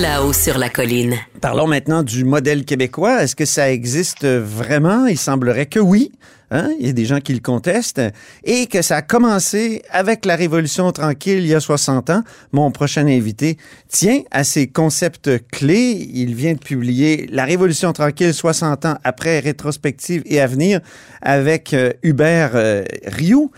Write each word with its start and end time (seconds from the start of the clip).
là-haut 0.00 0.32
sur 0.32 0.58
la 0.58 0.68
colline. 0.68 1.14
Parlons 1.40 1.66
maintenant 1.66 2.02
du 2.02 2.24
modèle 2.24 2.64
québécois. 2.64 3.22
Est-ce 3.22 3.34
que 3.34 3.44
ça 3.44 3.70
existe 3.70 4.26
vraiment? 4.26 5.06
Il 5.06 5.16
semblerait 5.16 5.66
que 5.66 5.80
oui. 5.80 6.12
Hein? 6.50 6.68
Il 6.78 6.86
y 6.86 6.90
a 6.90 6.92
des 6.92 7.06
gens 7.06 7.20
qui 7.20 7.32
le 7.32 7.40
contestent. 7.40 8.02
Et 8.44 8.66
que 8.66 8.82
ça 8.82 8.96
a 8.96 9.02
commencé 9.02 9.82
avec 9.90 10.26
la 10.26 10.36
Révolution 10.36 10.92
tranquille 10.92 11.38
il 11.38 11.46
y 11.46 11.54
a 11.54 11.60
60 11.60 12.10
ans. 12.10 12.22
Mon 12.52 12.70
prochain 12.70 13.06
invité 13.06 13.56
tient 13.88 14.20
à 14.30 14.44
ces 14.44 14.66
concepts 14.66 15.30
clés. 15.50 16.08
Il 16.12 16.34
vient 16.34 16.54
de 16.54 16.58
publier 16.58 17.26
La 17.30 17.44
Révolution 17.44 17.92
tranquille 17.92 18.34
60 18.34 18.84
ans 18.84 18.98
après 19.02 19.38
rétrospective 19.38 20.22
et 20.26 20.40
avenir 20.40 20.80
avec 21.22 21.72
euh, 21.72 21.92
Hubert 22.02 22.50
euh, 22.54 22.84
Rioux. 23.06 23.50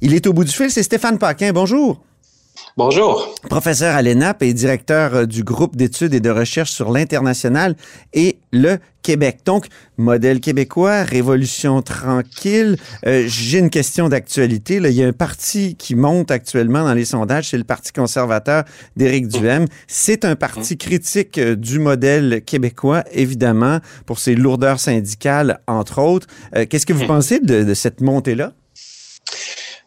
Il 0.00 0.14
est 0.14 0.26
au 0.26 0.32
bout 0.32 0.44
du 0.44 0.52
fil, 0.52 0.70
c'est 0.70 0.82
Stéphane 0.82 1.18
Paquin. 1.18 1.52
Bonjour. 1.52 2.02
Bonjour. 2.76 3.34
Professeur 3.50 3.94
à 3.94 4.02
l'ENAP 4.02 4.42
et 4.42 4.54
directeur 4.54 5.14
euh, 5.14 5.26
du 5.26 5.44
groupe 5.44 5.76
d'études 5.76 6.14
et 6.14 6.20
de 6.20 6.30
recherche 6.30 6.70
sur 6.70 6.90
l'international 6.90 7.76
et 8.14 8.38
le 8.50 8.78
Québec. 9.02 9.40
Donc, 9.44 9.66
modèle 9.98 10.40
québécois, 10.40 11.02
révolution 11.02 11.82
tranquille. 11.82 12.76
Euh, 13.06 13.24
J'ai 13.26 13.58
une 13.58 13.70
question 13.70 14.08
d'actualité. 14.08 14.76
Il 14.76 14.90
y 14.92 15.02
a 15.02 15.06
un 15.06 15.12
parti 15.12 15.74
qui 15.76 15.94
monte 15.94 16.30
actuellement 16.30 16.84
dans 16.84 16.94
les 16.94 17.04
sondages, 17.04 17.50
c'est 17.50 17.58
le 17.58 17.64
Parti 17.64 17.92
conservateur 17.92 18.64
d'Éric 18.96 19.28
Duhem. 19.28 19.66
C'est 19.86 20.24
un 20.24 20.36
parti 20.36 20.76
critique 20.78 21.38
euh, 21.38 21.56
du 21.56 21.78
modèle 21.78 22.42
québécois, 22.44 23.04
évidemment, 23.12 23.78
pour 24.06 24.18
ses 24.18 24.34
lourdeurs 24.34 24.80
syndicales, 24.80 25.60
entre 25.66 26.00
autres. 26.00 26.26
Euh, 26.56 26.64
Qu'est-ce 26.68 26.86
que 26.86 26.92
vous 26.92 27.06
pensez 27.06 27.40
de, 27.40 27.64
de 27.64 27.74
cette 27.74 28.00
montée-là? 28.00 28.52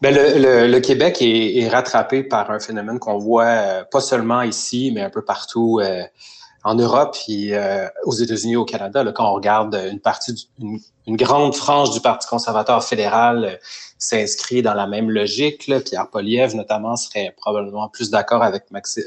Ben 0.02 0.14
le, 0.14 0.38
le, 0.38 0.66
le, 0.66 0.80
Québec 0.80 1.22
est, 1.22 1.56
est, 1.56 1.68
rattrapé 1.68 2.22
par 2.22 2.50
un 2.50 2.60
phénomène 2.60 2.98
qu'on 2.98 3.16
voit 3.16 3.44
euh, 3.44 3.84
pas 3.84 4.00
seulement 4.00 4.42
ici, 4.42 4.90
mais 4.94 5.00
un 5.00 5.08
peu 5.10 5.24
partout 5.24 5.80
euh, 5.82 6.02
en 6.64 6.74
Europe 6.74 7.16
et 7.28 7.56
euh, 7.56 7.88
aux 8.04 8.12
États-Unis, 8.12 8.56
au 8.56 8.66
Canada. 8.66 9.02
Là, 9.02 9.12
quand 9.12 9.30
on 9.30 9.32
regarde 9.32 9.74
une 9.90 10.00
partie, 10.00 10.34
du, 10.34 10.42
une, 10.60 10.78
une, 11.06 11.16
grande 11.16 11.54
frange 11.54 11.92
du 11.92 12.00
Parti 12.00 12.28
conservateur 12.28 12.84
fédéral 12.84 13.44
euh, 13.44 13.56
s'inscrit 13.98 14.60
dans 14.60 14.74
la 14.74 14.86
même 14.86 15.10
logique. 15.10 15.66
Là. 15.66 15.80
Pierre 15.80 16.10
Poliev, 16.10 16.54
notamment, 16.54 16.96
serait 16.96 17.34
probablement 17.36 17.88
plus 17.88 18.10
d'accord 18.10 18.42
avec 18.42 18.70
Maxi, 18.70 19.02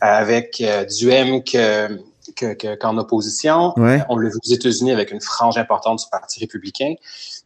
avec 0.00 0.62
Duhem 0.88 1.44
que 1.44 2.00
qu'en 2.32 2.54
qu 2.94 2.98
opposition. 2.98 3.72
Ouais. 3.76 4.02
On 4.08 4.16
l'a 4.16 4.28
vu 4.28 4.36
aux 4.36 4.52
États-Unis 4.52 4.92
avec 4.92 5.10
une 5.10 5.20
frange 5.20 5.58
importante 5.58 5.98
du 5.98 6.04
Parti 6.10 6.40
républicain. 6.40 6.94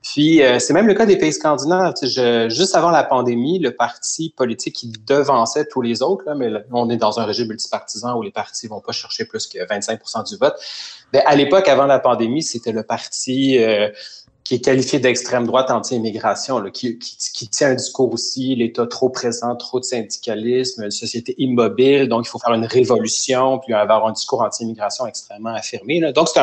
Puis, 0.02 0.42
euh, 0.42 0.58
c'est 0.58 0.72
même 0.72 0.86
le 0.86 0.94
cas 0.94 1.06
des 1.06 1.16
pays 1.16 1.32
scandinaves. 1.32 1.94
Je, 2.02 2.48
juste 2.48 2.74
avant 2.76 2.90
la 2.90 3.02
pandémie, 3.02 3.58
le 3.58 3.74
parti 3.74 4.32
politique 4.36 4.76
qui 4.76 4.92
devançait 5.06 5.66
tous 5.66 5.82
les 5.82 6.02
autres, 6.02 6.24
là, 6.26 6.34
mais 6.34 6.48
là, 6.48 6.60
on 6.72 6.88
est 6.88 6.96
dans 6.96 7.18
un 7.18 7.24
régime 7.24 7.48
multipartisan 7.48 8.16
où 8.16 8.22
les 8.22 8.30
partis 8.30 8.68
vont 8.68 8.80
pas 8.80 8.92
chercher 8.92 9.24
plus 9.24 9.46
que 9.46 9.58
25% 9.58 10.28
du 10.28 10.36
vote. 10.36 10.54
Mais 11.12 11.22
à 11.24 11.34
l'époque, 11.34 11.68
avant 11.68 11.86
la 11.86 11.98
pandémie, 11.98 12.42
c'était 12.42 12.72
le 12.72 12.82
parti 12.84 13.58
euh, 13.58 13.88
qui 14.48 14.54
est 14.54 14.64
qualifié 14.64 14.98
d'extrême 14.98 15.46
droite 15.46 15.70
anti-immigration, 15.70 16.62
qui, 16.70 16.98
qui, 16.98 17.18
qui, 17.34 17.48
tient 17.48 17.68
un 17.68 17.74
discours 17.74 18.10
aussi, 18.14 18.54
l'État 18.54 18.86
trop 18.86 19.10
présent, 19.10 19.54
trop 19.56 19.78
de 19.78 19.84
syndicalisme, 19.84 20.84
une 20.84 20.90
société 20.90 21.34
immobile, 21.36 22.08
donc 22.08 22.24
il 22.24 22.30
faut 22.30 22.38
faire 22.38 22.54
une 22.54 22.64
révolution, 22.64 23.58
puis 23.58 23.74
avoir 23.74 24.06
un 24.06 24.12
discours 24.12 24.40
anti-immigration 24.40 25.06
extrêmement 25.06 25.52
affirmé. 25.52 26.00
Là. 26.00 26.12
Donc 26.12 26.28
c'est 26.30 26.40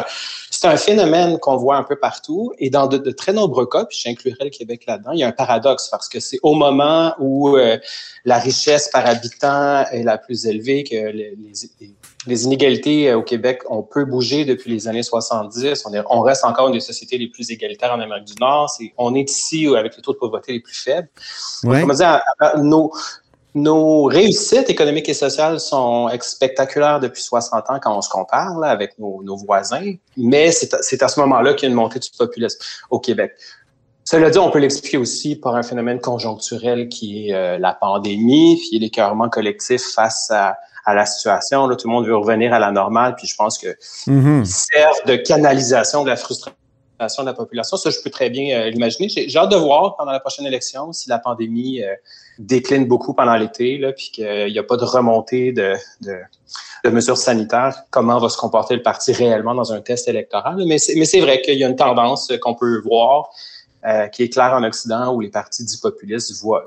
un, 0.68 0.70
un 0.70 0.78
phénomène 0.78 1.40
qu'on 1.40 1.56
voit 1.58 1.78
un 1.78 1.84
peu 1.84 1.96
partout, 1.96 2.54
et 2.60 2.70
dans 2.70 2.86
de, 2.86 3.10
très 3.10 3.34
nombreux 3.34 3.66
cas, 3.66 3.86
puis 3.86 3.98
j'inclurais 4.00 4.44
le 4.44 4.50
Québec 4.52 4.84
là-dedans, 4.86 5.14
il 5.14 5.22
y 5.22 5.24
a 5.24 5.28
un 5.28 5.32
paradoxe, 5.32 5.88
parce 5.90 6.08
que 6.08 6.20
c'est 6.20 6.38
au 6.44 6.54
moment 6.54 7.16
où 7.18 7.58
euh, 7.58 7.80
la 8.24 8.38
richesse 8.38 8.88
par 8.90 9.08
habitant 9.08 9.84
est 9.92 10.04
la 10.04 10.20
plus 10.20 10.46
élevée, 10.46 10.84
que 10.84 10.94
les, 10.94 11.36
les 11.36 11.96
inégalités 12.28 13.14
au 13.14 13.22
Québec 13.22 13.62
ont 13.70 13.84
peu 13.84 14.06
bougé 14.06 14.46
depuis 14.46 14.72
les 14.72 14.88
années 14.88 15.04
70. 15.04 15.86
On, 15.86 15.94
est, 15.94 16.02
on 16.10 16.22
reste 16.22 16.44
encore 16.46 16.68
une 16.68 16.74
des 16.74 16.80
sociétés 16.80 17.18
les 17.18 17.28
plus 17.28 17.52
égalitaires 17.52 17.94
en 17.94 18.00
Amérique 18.00 18.26
du 18.26 18.34
Nord. 18.40 18.70
C'est, 18.70 18.94
on 18.98 19.14
est 19.16 19.30
ici 19.30 19.68
avec 19.76 19.96
les 19.96 20.02
taux 20.02 20.14
de 20.14 20.18
pauvreté 20.18 20.54
les 20.54 20.60
plus 20.60 20.76
faibles. 20.76 21.08
Ouais. 21.64 21.82
Donc, 21.82 21.94
dire, 21.94 22.22
nos, 22.58 22.92
nos 23.54 24.04
réussites 24.04 24.70
économiques 24.70 25.08
et 25.08 25.14
sociales 25.14 25.60
sont 25.60 26.10
spectaculaires 26.22 27.00
depuis 27.00 27.22
60 27.22 27.70
ans 27.70 27.80
quand 27.82 27.98
on 27.98 28.02
se 28.02 28.10
compare 28.10 28.60
là, 28.60 28.68
avec 28.68 29.00
nos, 29.00 29.24
nos 29.24 29.38
voisins, 29.38 29.94
mais 30.18 30.52
c'est 30.52 30.74
à, 30.74 30.82
c'est 30.82 31.02
à 31.02 31.08
ce 31.08 31.20
moment-là 31.22 31.54
qu'il 31.54 31.64
y 31.64 31.66
a 31.68 31.70
une 31.70 31.76
montée 31.76 32.00
du 32.00 32.10
populisme 32.18 32.60
au 32.90 33.00
Québec. 33.00 33.32
Cela 34.04 34.30
dit, 34.30 34.38
on 34.38 34.52
peut 34.52 34.60
l'expliquer 34.60 34.98
aussi 34.98 35.36
par 35.36 35.56
un 35.56 35.64
phénomène 35.64 36.00
conjoncturel 36.00 36.90
qui 36.90 37.30
est 37.30 37.34
euh, 37.34 37.58
la 37.58 37.74
pandémie, 37.74 38.58
puis 38.58 38.78
l'écœurement 38.78 39.30
collectif 39.30 39.82
face 39.96 40.30
à, 40.30 40.58
à 40.86 40.94
la 40.94 41.06
situation. 41.06 41.68
Là, 41.68 41.76
tout 41.76 41.88
le 41.88 41.94
monde 41.94 42.06
veut 42.06 42.16
revenir 42.16 42.54
à 42.54 42.60
la 42.60 42.72
normale, 42.72 43.16
puis 43.16 43.28
je 43.28 43.36
pense 43.36 43.58
que 43.58 43.70
mm 44.08 44.42
-hmm. 44.42 44.46
servent 44.46 45.06
de 45.06 45.16
canalisation 45.16 46.04
de 46.04 46.10
la 46.10 46.16
frustration 46.16 46.56
de 47.20 47.26
la 47.26 47.34
population. 47.34 47.78
Ça, 47.78 47.90
je 47.90 48.00
peux 48.04 48.10
très 48.10 48.30
bien 48.30 48.46
euh, 48.58 48.70
l'imaginer. 48.70 49.08
J'ai 49.10 49.38
hâte 49.38 49.52
de 49.52 49.58
voir 49.58 49.96
pendant 49.98 50.12
la 50.12 50.20
prochaine 50.20 50.46
élection 50.46 50.94
si 50.94 51.10
la 51.10 51.20
pandémie 51.20 51.84
euh, 51.84 51.94
décline 52.40 52.86
beaucoup 52.86 53.14
pendant 53.14 53.36
l'été, 53.36 53.68
puis 53.98 54.12
qu'il 54.14 54.52
n'y 54.54 54.60
a 54.60 54.64
pas 54.64 54.78
de 54.78 54.86
remontée 54.86 55.52
de, 55.52 55.74
de, 56.02 56.16
de, 56.84 56.90
mesures 56.90 57.18
sanitaires, 57.18 57.74
comment 57.96 58.20
va 58.20 58.30
se 58.30 58.38
comporter 58.38 58.76
le 58.76 58.84
parti 58.92 59.12
réellement 59.14 59.56
dans 59.56 59.72
un 59.78 59.82
test 59.82 60.08
électoral. 60.08 60.56
Mais 60.68 60.78
c'est 60.78 61.22
vrai 61.26 61.42
qu'il 61.42 61.58
y 61.62 61.64
a 61.64 61.68
une 61.68 61.76
tendance 61.88 62.32
qu'on 62.42 62.56
peut 62.56 62.78
voir 62.92 63.30
euh, 63.86 64.08
qui 64.08 64.24
est 64.24 64.30
claire 64.30 64.54
en 64.54 64.64
Occident 64.64 65.14
où 65.14 65.20
les 65.20 65.30
partis 65.30 65.64
dits 65.64 65.82
populistes 65.88 66.32
voient, 66.42 66.66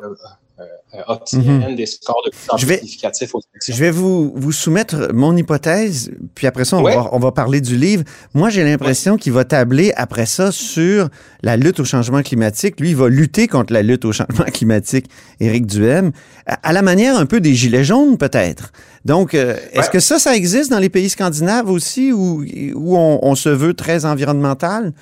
obtiennent 1.06 1.42
mm 1.42 1.62
-hmm. 1.62 1.76
des 1.76 1.86
scores 1.86 2.22
de 2.24 2.30
plus 2.30 2.48
en 2.50 2.56
plus 2.56 2.76
significatifs 2.76 3.34
aux 3.34 3.41
élections. 3.52 3.74
Je 3.74 3.80
vais 3.80 3.91
vous, 3.91 4.32
vous 4.34 4.52
soumettre 4.52 5.12
mon 5.12 5.36
hypothèse, 5.36 6.10
puis 6.34 6.46
après 6.46 6.64
ça, 6.64 6.76
on, 6.76 6.82
ouais. 6.82 6.94
va, 6.94 7.08
on 7.12 7.19
va 7.19 7.32
parler 7.32 7.60
du 7.60 7.76
livre. 7.76 8.05
Moi, 8.34 8.49
j'ai 8.50 8.64
l'impression 8.64 9.12
ouais. 9.14 9.19
qu'il 9.19 9.32
va 9.32 9.44
tabler 9.44 9.93
après 9.96 10.26
ça 10.26 10.50
sur 10.52 11.08
la 11.43 11.56
lutte 11.56 11.81
au 11.81 11.84
changement 11.84 12.22
climatique. 12.22 12.81
Lui, 12.81 12.90
il 12.90 12.96
va 12.96 13.08
lutter 13.08 13.46
contre 13.49 13.72
la 13.72 13.82
lutte 13.82 14.05
au 14.05 14.12
changement 14.12 14.44
climatique, 14.58 15.06
Éric 15.40 15.66
Duhem, 15.66 16.12
à, 16.46 16.72
la 16.72 16.82
manière 16.82 17.16
un 17.16 17.26
peu 17.26 17.40
des 17.40 17.54
Gilets 17.54 17.84
jaunes, 17.84 18.16
peut-être. 18.16 18.72
Donc, 19.04 19.34
euh, 19.34 19.56
est-ce 19.72 19.81
ouais. 19.81 19.88
que 19.93 20.00
ça, 20.00 20.19
ça 20.19 20.34
existe 20.34 20.70
dans 20.70 20.81
les 20.81 20.90
pays 20.90 21.08
scandinaves 21.08 21.70
aussi, 21.70 22.12
où, 22.12 22.44
où 22.75 22.96
on, 22.96 23.19
on 23.22 23.34
se 23.34 23.49
veut 23.49 23.75
très 23.75 24.04
environnemental? 24.04 24.93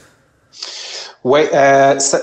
Oui, 1.29 1.41
euh, 1.53 1.99
ça, 1.99 2.21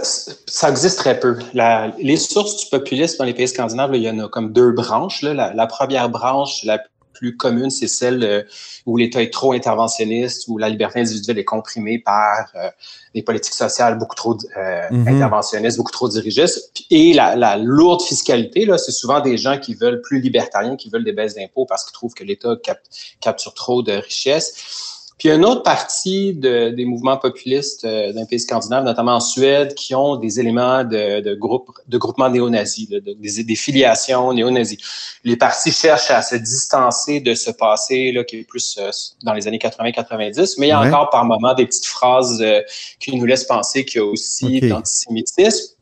ça, 0.48 0.70
existe 0.70 1.00
très 1.00 1.20
peu. 1.20 1.38
La, 1.54 1.92
les 2.00 2.16
sources 2.16 2.56
du 2.56 2.68
populisme 2.68 3.18
dans 3.18 3.26
les 3.26 3.34
pays 3.34 3.50
scandinaves, 3.50 3.92
là, 3.92 3.98
il 3.98 4.04
y 4.04 4.10
en 4.10 4.18
a 4.20 4.30
comme 4.30 4.54
deux 4.54 4.72
branches. 4.72 5.22
Là. 5.24 5.34
La, 5.34 5.54
la 5.54 5.68
première 5.68 6.08
branche, 6.08 6.64
la 6.64 6.80
plus 7.12 7.36
communes, 7.36 7.70
c'est 7.70 7.90
celle 7.90 8.24
euh, 8.24 8.44
où 8.86 8.96
l'État 8.96 9.22
est 9.22 9.34
trop 9.34 9.52
interventionniste, 9.52 10.46
où 10.48 10.58
la 10.58 10.70
liberté 10.70 11.02
individuelle 11.02 11.38
est 11.38 11.44
comprimée 11.44 12.00
par 12.00 12.50
euh, 12.56 12.70
des 13.14 13.24
politiques 13.24 13.56
sociales 13.56 13.98
beaucoup 13.98 14.16
trop 14.16 14.38
euh, 14.58 14.88
Mhm. 14.90 15.08
interventionnistes, 15.10 15.76
beaucoup 15.76 15.92
trop 15.92 16.08
dirigistes. 16.08 16.72
Et 16.90 17.12
la, 17.14 17.36
la 17.36 17.58
lourde 17.58 18.02
fiscalité, 18.04 18.66
là, 18.66 18.78
c'est 18.78 18.94
souvent 18.94 19.20
des 19.20 19.38
gens 19.38 19.58
qui 19.60 19.76
veulent 19.76 20.00
plus 20.02 20.22
libertariens, 20.22 20.78
qui 20.78 20.90
veulent 20.90 21.04
des 21.04 21.12
baisses 21.12 21.36
d'impôts 21.36 21.66
parce 21.66 21.84
qu'ils 21.84 21.94
trouvent 21.94 22.14
que 22.14 22.24
l'État 22.24 22.56
cap- 22.64 22.80
capture 23.20 23.54
trop 23.54 23.84
de 23.84 23.92
richesses. 23.92 25.02
Puis 25.20 25.28
il 25.28 25.32
y 25.32 25.32
a 25.32 25.36
une 25.36 25.46
autre 25.46 25.62
partie 25.64 26.34
de- 26.34 26.70
des 26.70 26.86
mouvements 26.86 27.18
populistes 27.18 27.86
euh, 27.86 28.12
d'un 28.14 28.26
pays 28.26 28.40
scandinave, 28.40 28.84
notamment 28.84 29.14
en 29.16 29.20
Suède, 29.20 29.74
qui 29.76 29.94
ont 29.94 30.16
des 30.18 30.40
éléments 30.40 30.84
de, 30.84 31.22
de, 31.22 31.36
groupe, 31.36 31.70
de 31.88 31.98
groupements 31.98 32.30
néo-nazis, 32.30 32.90
de- 32.90 33.00
des, 33.00 33.44
des 33.44 33.56
filiations 33.56 34.34
néo-nazis. 34.34 34.80
Les 35.24 35.38
partis 35.38 35.72
cherchent 35.72 36.10
à 36.12 36.22
se 36.24 36.36
distancer 36.36 37.20
de 37.20 37.36
ce 37.36 37.52
passé 37.52 38.12
là, 38.12 38.24
qui 38.24 38.40
est 38.40 38.44
plus 38.44 38.76
euh, 38.80 38.90
dans 39.24 39.34
les 39.34 39.48
années 39.48 39.60
80-90, 39.60 40.56
mais 40.58 40.68
il 40.68 40.70
y 40.70 40.74
a 40.74 40.82
Ouais. 40.82 40.88
encore 40.88 41.10
par 41.12 41.26
moments 41.26 41.54
des 41.54 41.68
petites 41.68 41.86
phrases 41.86 42.42
euh, 42.42 42.62
qui 43.00 43.16
nous 43.16 43.26
laissent 43.26 43.46
penser 43.46 43.86
qu'il 43.86 44.02
y 44.02 44.04
a 44.04 44.06
aussi 44.08 44.58
Ok. 44.58 44.62
de 44.64 44.68
l'antisémitisme. 44.70 45.74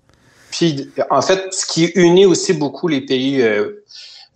Puis, 0.51 0.89
en 1.09 1.21
fait, 1.21 1.53
ce 1.53 1.65
qui 1.65 1.85
unit 1.95 2.25
aussi 2.25 2.51
beaucoup 2.53 2.89
les 2.89 3.01
pays 3.01 3.41
euh, 3.41 3.83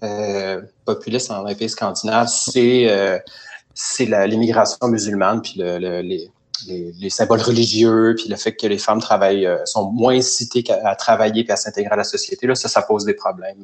euh, 0.04 0.62
populistes 0.86 1.28
dans 1.30 1.44
les 1.44 1.56
pays 1.56 1.70
scandinaves, 1.70 2.30
c'est 2.30 2.90
euh, 2.90 3.20
c'est 3.76 4.06
l'immigration 4.28 4.88
musulmane, 4.88 5.42
puis 5.44 5.56
le, 5.58 5.78
le- 5.78 6.02
les, 6.02 6.32
les, 6.68 6.92
les 7.00 7.10
symboles 7.10 7.42
religieux, 7.42 8.16
puis 8.18 8.30
le 8.30 8.38
fait 8.38 8.54
que 8.56 8.66
les 8.66 8.78
femmes 8.80 9.02
travaillent, 9.02 9.46
euh, 9.46 9.58
sont 9.66 9.92
moins 9.92 10.16
incitées 10.16 10.64
à 10.84 10.96
travailler 10.96 11.44
puis 11.44 11.52
à 11.52 11.58
s'intégrer 11.58 11.92
à 11.92 11.98
la 11.98 12.04
société. 12.06 12.48
Là, 12.48 12.56
ça, 12.56 12.70
ça 12.70 12.82
pose 12.82 13.04
des 13.06 13.14
problèmes 13.14 13.58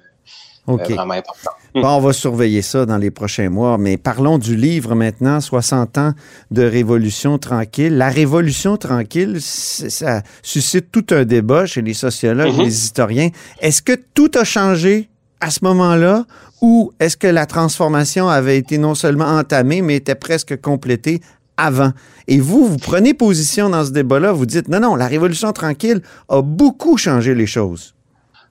euh, 0.68 0.74
OK. 0.74 0.92
vraiment 0.92 1.14
importants. 1.14 1.52
Bon, 1.74 1.88
on 1.88 2.02
va 2.02 2.12
surveiller 2.14 2.62
ça 2.62 2.86
dans 2.86 2.98
les 2.98 3.10
prochains 3.10 3.50
mois, 3.50 3.78
mais 3.78 3.96
parlons 3.98 4.38
du 4.38 4.56
livre 4.58 4.94
maintenant, 4.94 5.40
60 5.40 5.98
ans 5.98 6.12
de 6.52 6.64
Révolution 6.64 7.38
tranquille. 7.38 7.96
La 7.98 8.10
Révolution 8.10 8.76
tranquille, 8.76 9.38
c'est- 9.40 9.90
ça 9.90 10.22
suscite 10.44 10.92
tout 10.92 11.06
un 11.12 11.24
débat 11.24 11.66
chez 11.66 11.82
les 11.82 11.94
sociologues, 11.94 12.54
Mhm. 12.54 12.64
les 12.66 12.76
historiens. 12.84 13.30
Est-ce 13.62 13.82
que 13.82 13.94
tout 14.14 14.30
a 14.36 14.44
changé? 14.44 15.08
À 15.42 15.52
ce 15.52 15.60
moment-là 15.64 16.24
ou 16.62 16.94
est-ce 17.00 17.18
que 17.18 17.28
la 17.28 17.46
transformation 17.46 18.30
avait 18.30 18.58
été 18.58 18.78
non 18.78 18.96
seulement 18.96 19.26
entamée, 19.26 19.82
mais 19.82 19.96
était 19.96 20.16
presque 20.16 20.62
complétée 20.62 21.22
avant? 21.58 21.92
Et 22.28 22.40
vous, 22.40 22.66
vous 22.66 22.78
prenez 22.78 23.14
position 23.14 23.70
dans 23.70 23.84
ce 23.84 23.92
débat-là, 23.92 24.32
vous 24.32 24.46
dites 24.46 24.70
non, 24.70 24.80
non, 24.80 24.96
la 24.96 25.08
Révolution 25.08 25.52
tranquille 25.52 26.02
a 26.30 26.42
beaucoup 26.42 26.98
changé 26.98 27.36
les 27.36 27.48
choses. 27.48 27.94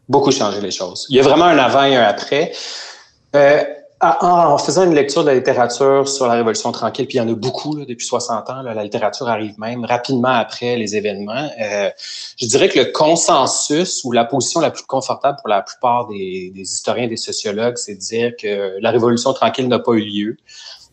beaucoup 0.09 0.33
changé 0.33 0.61
les 0.61 0.73
choses. 0.73 1.07
Il 1.09 1.17
y 1.17 1.21
a 1.21 1.23
vraiment 1.23 1.45
un 1.45 1.57
avant 1.59 1.85
et 1.85 1.97
un 1.97 2.03
après. 2.03 2.53
Euh, 3.37 3.63
en, 4.01 4.53
en 4.53 4.59
faisant 4.59 4.85
une 4.85 4.95
lecture 4.95 5.23
de 5.23 5.29
la 5.29 5.35
littérature 5.35 6.09
sur 6.09 6.27
la 6.27 6.35
Révolution 6.35 6.73
tranquille, 6.73 7.07
puis 7.07 7.19
il 7.19 7.19
y 7.19 7.21
en 7.21 7.29
a 7.29 7.35
beaucoup 7.35 7.77
là, 7.77 7.85
depuis 7.87 8.07
60 8.07 8.49
ans, 8.49 8.63
là, 8.63 8.73
la 8.73 8.83
littérature 8.83 9.29
arrive 9.29 9.59
même 9.59 9.85
rapidement 9.85 10.29
après 10.29 10.77
les 10.77 10.97
événements. 10.97 11.51
Euh, 11.61 11.91
je 12.39 12.47
dirais 12.47 12.69
que 12.69 12.79
le 12.79 12.87
consensus 12.87 14.03
ou 14.05 14.13
la 14.13 14.25
position 14.25 14.61
la 14.61 14.71
plus 14.71 14.85
confortable 14.85 15.39
pour 15.39 15.49
la 15.49 15.61
plupart 15.61 16.09
des, 16.09 16.51
des 16.55 16.63
historiens, 16.63 17.09
des 17.09 17.19
sociologues, 17.19 17.77
c'est 17.77 17.95
de 17.95 18.01
dire 18.01 18.33
que 18.41 18.79
la 18.81 18.91
Révolution 18.91 19.33
tranquille 19.35 19.69
n'a 19.69 19.79
pas 19.79 19.93
eu 19.93 20.05
lieu. 20.05 20.37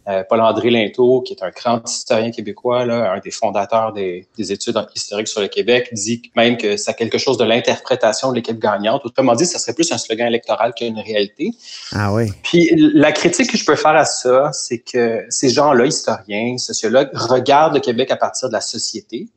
Euh, 0.08 0.24
Paul-André 0.30 0.70
Linteau, 0.70 1.22
qui 1.22 1.34
est 1.34 1.44
un 1.44 1.50
grand 1.50 1.82
historien 1.86 2.32
québécois, 2.32 2.86
là, 2.86 3.12
un 3.12 3.20
des 3.20 3.32
fondateurs 3.32 3.92
des, 3.92 4.26
des 4.38 4.54
études 4.54 4.78
historiques 4.96 5.28
sur 5.28 5.42
le 5.42 5.50
Québec, 5.50 5.90
dit 5.92 6.22
même 6.36 6.56
que 6.56 6.78
c'est 6.78 6.94
quelque 6.94 7.18
chose 7.18 7.38
de 7.38 7.44
l'interprétation 7.44 8.30
de 8.32 8.36
l'équipe 8.36 8.58
gagnante. 8.58 9.06
Autrement 9.06 9.36
dit, 9.36 9.46
ça 9.46 9.60
serait 9.60 9.74
plus 9.74 9.92
un 9.92 9.98
slogan 9.98 10.28
électoral 10.28 10.74
qu'une 10.74 11.00
réalité. 11.00 11.52
Ah 11.92 12.14
oui. 12.14 12.32
Puis 12.44 12.72
la 12.76 13.12
critique 13.12 13.52
que 13.52 13.58
je 13.58 13.66
peux 13.66 13.76
faire 13.76 13.96
à 13.96 14.06
ça, 14.06 14.52
c'est 14.54 14.80
que 14.80 15.26
ces 15.30 15.50
gens-là, 15.50 15.86
historiens, 15.86 16.58
sociologues, 16.58 17.10
regardent 17.14 17.74
le 17.74 17.82
Québec 17.82 18.10
à 18.10 18.16
partir 18.16 18.48
de 18.48 18.54
la 18.54 18.62
société. 18.62 19.28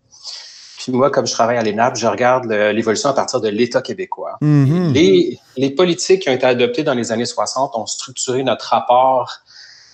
Puis 0.78 0.92
moi, 0.92 1.10
comme 1.10 1.26
je 1.26 1.32
travaille 1.32 1.58
à 1.58 1.62
l'ENAP, 1.62 1.96
je 1.96 2.06
regarde 2.06 2.46
l'évolution 2.46 3.10
à 3.10 3.12
partir 3.12 3.40
de 3.40 3.48
l'État 3.48 3.82
québécois. 3.82 4.38
Mhm. 4.40 4.92
Les, 4.92 5.38
les 5.56 5.70
politiques 5.70 6.22
qui 6.22 6.30
ont 6.30 6.32
été 6.32 6.46
adoptées 6.46 6.84
dans 6.84 6.94
les 6.94 7.10
années 7.10 7.26
60 7.26 7.72
ont 7.74 7.86
structuré 7.86 8.44
notre 8.44 8.66
rapport 8.66 9.40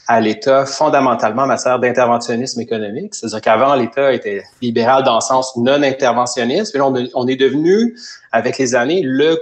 à 0.09 0.21
l'État 0.21 0.67
fondamentalement 0.67 1.43
en 1.43 1.47
matière 1.47 1.79
d'interventionnisme 1.79 2.61
économique. 2.61 3.15
C'est-à-dire 3.15 3.41
qu'avant, 3.41 3.75
l'État 3.75 4.13
était 4.13 4.43
libéral 4.63 5.03
dans 5.03 5.17
le 5.17 5.21
sens 5.21 5.57
non 5.57 5.83
interventionniste, 5.83 6.75
mais 6.75 6.79
là, 6.79 6.87
on, 7.15 7.27
est- 7.29 7.37
devenu, 7.37 7.99
avec 8.33 8.57
les 8.59 8.75
années, 8.75 9.03
le 9.03 9.39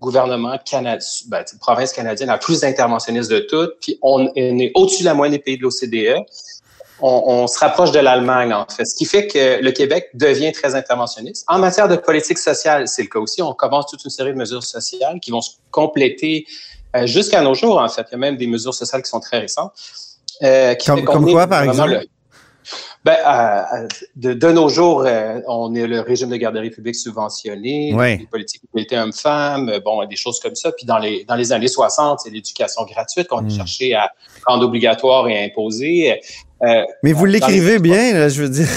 gouvernement 0.00 0.56
canadien, 0.64 1.06
ben, 1.28 1.44
province 1.60 1.92
canadienne 1.92 2.28
la 2.28 2.38
plus 2.38 2.64
interventionniste 2.64 3.30
de 3.30 3.40
toutes, 3.40 3.78
puis 3.80 3.98
on 4.02 4.30
est 4.34 4.72
au-dessus 4.74 5.00
de 5.02 5.08
la 5.08 5.14
moyenne 5.14 5.36
des 5.36 5.42
pays 5.42 5.58
de 5.58 5.62
l'OCDE. 5.62 6.24
On, 7.00 7.22
on 7.26 7.46
se 7.46 7.58
rapproche 7.58 7.92
de 7.92 8.00
l'Allemagne, 8.00 8.52
en 8.52 8.66
fait. 8.66 8.84
Ce 8.84 8.96
qui 8.96 9.04
fait 9.04 9.28
que 9.28 9.62
le 9.62 9.70
Québec 9.70 10.08
devient 10.14 10.50
très 10.52 10.74
interventionniste. 10.74 11.44
En 11.48 11.58
matière 11.58 11.86
de 11.86 11.94
politique 11.96 12.38
sociale, 12.38 12.88
c'est 12.88 13.02
le 13.02 13.08
cas 13.08 13.20
aussi. 13.20 13.40
On 13.42 13.52
commence 13.52 13.86
toute 13.86 14.02
une 14.04 14.10
série 14.10 14.32
de 14.32 14.38
mesures 14.38 14.64
sociales 14.64 15.20
qui 15.20 15.30
vont 15.30 15.40
se 15.40 15.52
compléter 15.70 16.44
euh, 16.96 17.06
jusqu'à 17.06 17.40
nos 17.42 17.54
jours, 17.54 17.78
en 17.80 17.88
fait. 17.88 18.06
Il 18.10 18.12
y 18.12 18.14
a 18.14 18.18
même 18.18 18.36
des 18.36 18.46
mesures 18.46 18.74
sociales 18.74 19.02
qui 19.02 19.10
sont 19.10 19.20
très 19.20 19.38
récentes. 19.40 19.72
euh, 20.42 20.74
qui 20.74 20.86
Comme- 20.86 21.04
quoi, 21.32 21.46
par 21.48 21.62
exemple? 21.64 21.90
le- 21.90 22.06
ben, 23.04 23.16
euh, 23.26 23.88
de, 24.16 24.34
de 24.34 24.52
nos 24.52 24.68
jours, 24.68 25.02
euh, 25.06 25.40
on 25.46 25.74
est 25.74 25.86
le 25.86 26.00
régime 26.00 26.28
de 26.28 26.36
garderie 26.36 26.70
publique 26.70 26.96
subventionné, 26.96 27.94
Ouais. 27.94 28.18
les 28.18 28.26
politiques 28.26 28.62
d'égalité 28.74 28.98
hommes-femmes, 28.98 29.72
bon, 29.84 30.04
des 30.04 30.16
choses 30.16 30.38
comme 30.40 30.54
ça. 30.54 30.70
Puis 30.72 30.84
dans 30.84 30.98
les, 30.98 31.24
dans 31.24 31.34
les 31.36 31.52
années 31.52 31.68
60, 31.68 32.20
c'est 32.20 32.30
l'éducation 32.30 32.84
gratuite 32.84 33.26
qu'on 33.28 33.46
a 33.46 33.48
cherché 33.48 33.94
à 33.94 34.10
rendre 34.46 34.64
obligatoire 34.66 35.26
et 35.28 35.44
imposer. 35.44 36.20
Euh, 36.62 36.82
Mais 37.02 37.12
vous 37.12 37.24
l'écrivez 37.24 37.78
bien, 37.78 38.12
là, 38.14 38.28
je 38.28 38.42
veux 38.42 38.48
dire. 38.48 38.68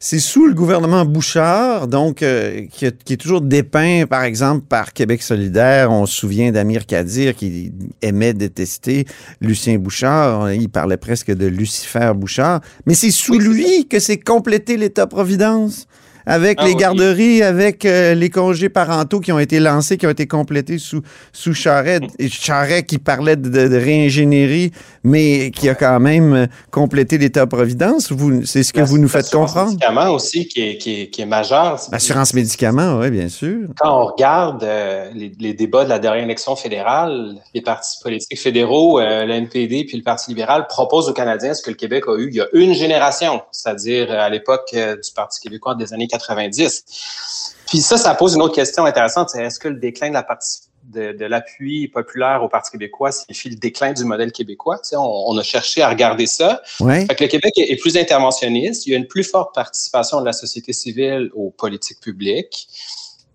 C'est 0.00 0.20
sous 0.20 0.46
le 0.46 0.54
gouvernement 0.54 1.04
Bouchard, 1.04 1.88
donc, 1.88 2.22
euh, 2.22 2.66
qui, 2.70 2.86
a- 2.86 2.90
qui 2.92 3.14
est 3.14 3.16
toujours 3.16 3.40
dépeint, 3.40 4.04
par 4.08 4.22
exemple, 4.22 4.64
par 4.68 4.92
Québec 4.92 5.22
solidaire. 5.22 5.90
On 5.90 6.06
se 6.06 6.14
souvient 6.16 6.52
d'Amir 6.52 6.86
Kadir 6.86 7.34
qui 7.34 7.72
aimait 8.00 8.32
détester 8.32 9.06
Lucien 9.40 9.76
Bouchard. 9.78 10.52
Il 10.52 10.68
parlait 10.68 10.96
presque 10.98 11.32
de 11.32 11.46
Lucifer 11.46 12.12
Bouchard. 12.14 12.60
Mais 12.86 12.94
c'est 12.94 13.10
sous 13.10 13.32
Oui, 13.32 13.38
lui 13.44 13.88
que 13.88 13.98
c'est 13.98 14.18
complété 14.18 14.76
l'État-providence. 14.76 15.86
Avec 16.28 16.58
Ah 16.60 16.64
les 16.66 16.72
oui. 16.72 16.76
garderies, 16.76 17.42
avec 17.42 17.84
euh, 17.84 18.14
les 18.14 18.30
congés 18.30 18.68
parentaux 18.68 19.20
qui 19.20 19.32
ont 19.32 19.38
été 19.38 19.58
lancés, 19.60 19.96
qui 19.96 20.06
ont 20.06 20.10
été 20.10 20.26
complétés 20.26 20.78
sous, 20.78 21.00
sous 21.32 21.54
Charret. 21.54 22.00
Et 22.18 22.28
Charret 22.28 22.82
qui 22.84 22.98
parlait 22.98 23.36
de, 23.36 23.48
de- 23.48 23.68
de 23.68 23.76
réingénierie, 23.76 24.72
mais 25.04 25.50
qui 25.50 25.68
a 25.68 25.74
quand 25.74 25.98
même 26.00 26.32
euh, 26.34 26.46
complété 26.70 27.18
l'État-providence. 27.18 28.12
C'est 28.44 28.62
ce 28.62 28.72
que 28.72 28.80
vous 28.82 28.98
nous 28.98 29.08
faites 29.08 29.22
l'assurance 29.24 29.52
comprendre? 29.52 29.70
médicaments 29.72 30.10
aussi 30.10 30.46
qui 30.46 30.60
est, 30.62 30.78
qui 30.78 31.02
est, 31.02 31.06
qui 31.10 31.22
est 31.22 31.26
majeur. 31.26 31.80
L'assurance 31.90 32.34
médicaments, 32.34 32.98
oui, 32.98 33.10
bien 33.10 33.28
sûr. 33.28 33.68
Quand 33.80 34.02
on 34.02 34.06
regarde 34.06 34.62
euh, 34.64 35.10
les, 35.14 35.32
les 35.40 35.54
débats 35.54 35.84
de 35.84 35.88
la 35.88 35.98
dernière 35.98 36.24
élection 36.24 36.54
fédérale, 36.56 37.36
les 37.54 37.62
partis 37.62 37.98
politiques 38.02 38.38
fédéraux, 38.40 39.00
euh, 39.00 39.24
le 39.24 39.32
NPD 39.34 39.84
puis 39.86 39.96
le 39.96 40.02
Parti 40.02 40.30
libéral 40.30 40.66
proposent 40.68 41.08
aux 41.08 41.12
Canadiens 41.14 41.54
ce 41.54 41.62
que 41.62 41.70
le 41.70 41.76
Québec 41.76 42.04
a 42.08 42.16
eu 42.18 42.28
il 42.28 42.34
y 42.36 42.40
a 42.40 42.46
une 42.52 42.74
génération, 42.74 43.40
c'est-à-dire 43.52 44.10
à 44.10 44.28
l'époque 44.28 44.70
du 44.74 45.12
Parti 45.14 45.40
québécois 45.40 45.74
des 45.74 45.92
années 45.94 46.06
90. 46.18 47.54
Puis 47.66 47.78
ça, 47.78 47.96
ça 47.96 48.14
pose 48.14 48.34
une 48.34 48.42
autre 48.42 48.54
question 48.54 48.84
intéressante, 48.84 49.30
c'est 49.30 49.42
est-ce 49.42 49.58
que 49.58 49.68
le 49.68 49.76
déclin 49.76 50.08
de 50.08 50.14
la 50.14 50.22
partie 50.22 50.60
de, 50.84 51.12
de 51.12 51.24
l'appui 51.26 51.88
populaire 51.88 52.42
au 52.42 52.48
Parti 52.48 52.70
québécois 52.70 53.12
signifie 53.12 53.50
le 53.50 53.56
déclin 53.56 53.92
du 53.92 54.04
modèle 54.04 54.32
québécois? 54.32 54.78
Tu 54.78 54.90
sais, 54.90 54.96
on, 54.96 55.28
on 55.28 55.36
a 55.36 55.42
cherché 55.42 55.82
à 55.82 55.88
regarder 55.88 56.26
ça. 56.26 56.62
Ouais. 56.80 57.04
Fait 57.06 57.14
que 57.14 57.24
le 57.24 57.28
Québec 57.28 57.52
est 57.58 57.70
est 57.70 57.76
plus 57.76 57.96
interventionniste. 57.96 58.86
Il 58.86 58.90
y 58.90 58.94
a 58.94 58.98
une 58.98 59.06
plus 59.06 59.24
forte 59.24 59.54
participation 59.54 60.20
de 60.20 60.26
la 60.26 60.32
société 60.32 60.72
civile 60.72 61.30
aux 61.34 61.50
politiques 61.50 62.00
publiques. 62.00 62.68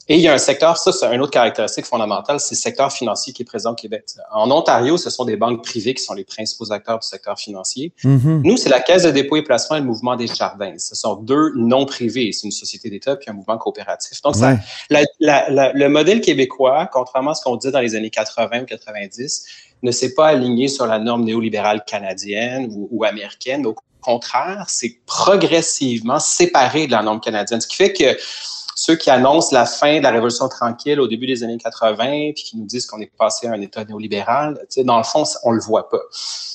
Et 0.10 0.16
il 0.16 0.22
y 0.22 0.28
a 0.28 0.34
un 0.34 0.38
secteur, 0.38 0.76
ça 0.78 0.92
c'est 0.92 1.06
une 1.16 1.22
autre 1.22 1.32
caractéristique 1.32 1.86
fondamentale, 1.86 2.38
c'est 2.42 2.56
le 2.56 2.60
secteur 2.60 2.92
financier 2.92 3.32
qui 3.32 3.44
est 3.44 3.46
présent 3.46 3.72
au 3.72 3.76
Québec. 3.76 4.04
En 4.34 4.52
Ontario, 4.52 4.98
ce 4.98 5.10
sont 5.10 5.24
des 5.24 5.38
banques 5.38 5.64
privées 5.64 5.94
qui 5.94 6.04
sont 6.04 6.14
les 6.14 6.26
principaux 6.26 6.70
acteurs 6.74 7.00
du 7.00 7.08
secteur 7.08 7.40
financier. 7.40 7.94
Mhm. 8.04 8.42
Nous, 8.44 8.58
c'est 8.58 8.68
la 8.70 8.82
Caisse 8.82 9.04
de 9.04 9.12
dépôt 9.12 9.38
et 9.38 9.44
placement 9.44 9.78
et 9.78 9.80
le 9.80 9.86
mouvement 9.86 10.18
des 10.18 10.28
jardins. 10.28 10.74
Ce 10.78 10.94
sont 10.96 11.16
deux 11.16 11.52
non 11.56 11.86
privés. 11.86 12.32
C'est 12.34 12.44
une 12.46 12.52
société 12.52 12.90
d'État 12.90 13.16
puis 13.16 13.30
un 13.30 13.34
mouvement 13.34 13.58
coopératif. 13.58 14.22
Donc, 14.22 14.36
ça, 14.36 14.50
Ouais. 14.52 14.58
la- 14.90 15.04
la- 15.22 15.50
la- 15.50 15.72
le 15.74 15.88
modèle 15.88 16.20
québécois, 16.20 16.90
contrairement 16.92 17.32
à 17.32 17.36
ce 17.36 17.42
qu'on 17.44 17.56
dit 17.56 17.72
dans 17.72 17.80
les 17.80 17.96
années 17.96 18.10
80 18.10 18.64
ou 18.64 18.66
90, 18.66 19.46
ne 19.84 19.92
s'est 19.92 20.14
pas 20.14 20.28
aligné 20.28 20.68
sur 20.68 20.86
la 20.86 21.00
norme 21.00 21.24
néolibérale 21.24 21.84
canadienne 21.86 22.68
ou, 22.76 22.90
ou 22.92 23.04
américaine. 23.06 23.66
Au 23.66 23.76
contraire, 24.02 24.66
c'est 24.68 24.98
progressivement 25.06 26.20
séparé 26.20 26.88
de 26.88 26.92
la 26.92 27.02
norme 27.04 27.22
canadienne. 27.22 27.62
Ce 27.62 27.68
qui 27.68 27.78
fait 27.78 27.94
que 27.94 28.04
ceux 28.86 28.98
qui 28.98 29.10
annoncent 29.10 29.56
la 29.56 29.66
fin 29.66 30.00
de 30.00 30.04
la 30.04 30.12
Révolution 30.12 30.50
tranquille 30.50 31.00
au 31.00 31.08
début 31.08 31.26
des 31.26 31.42
années 31.42 31.58
80, 31.58 32.32
puis 32.36 32.44
qui 32.44 32.58
nous 32.58 32.66
disent 32.66 32.86
qu'on 32.86 33.00
est 33.00 33.10
passé 33.18 33.48
à 33.48 33.54
un 33.54 33.62
État 33.62 33.86
néolibéral, 33.86 34.58
tu 34.60 34.66
sais, 34.82 34.84
dans 34.84 34.98
le 34.98 35.06
fond, 35.06 35.24
on 35.46 35.52
le 35.52 35.62
voit 35.62 35.88
pas. 35.88 36.02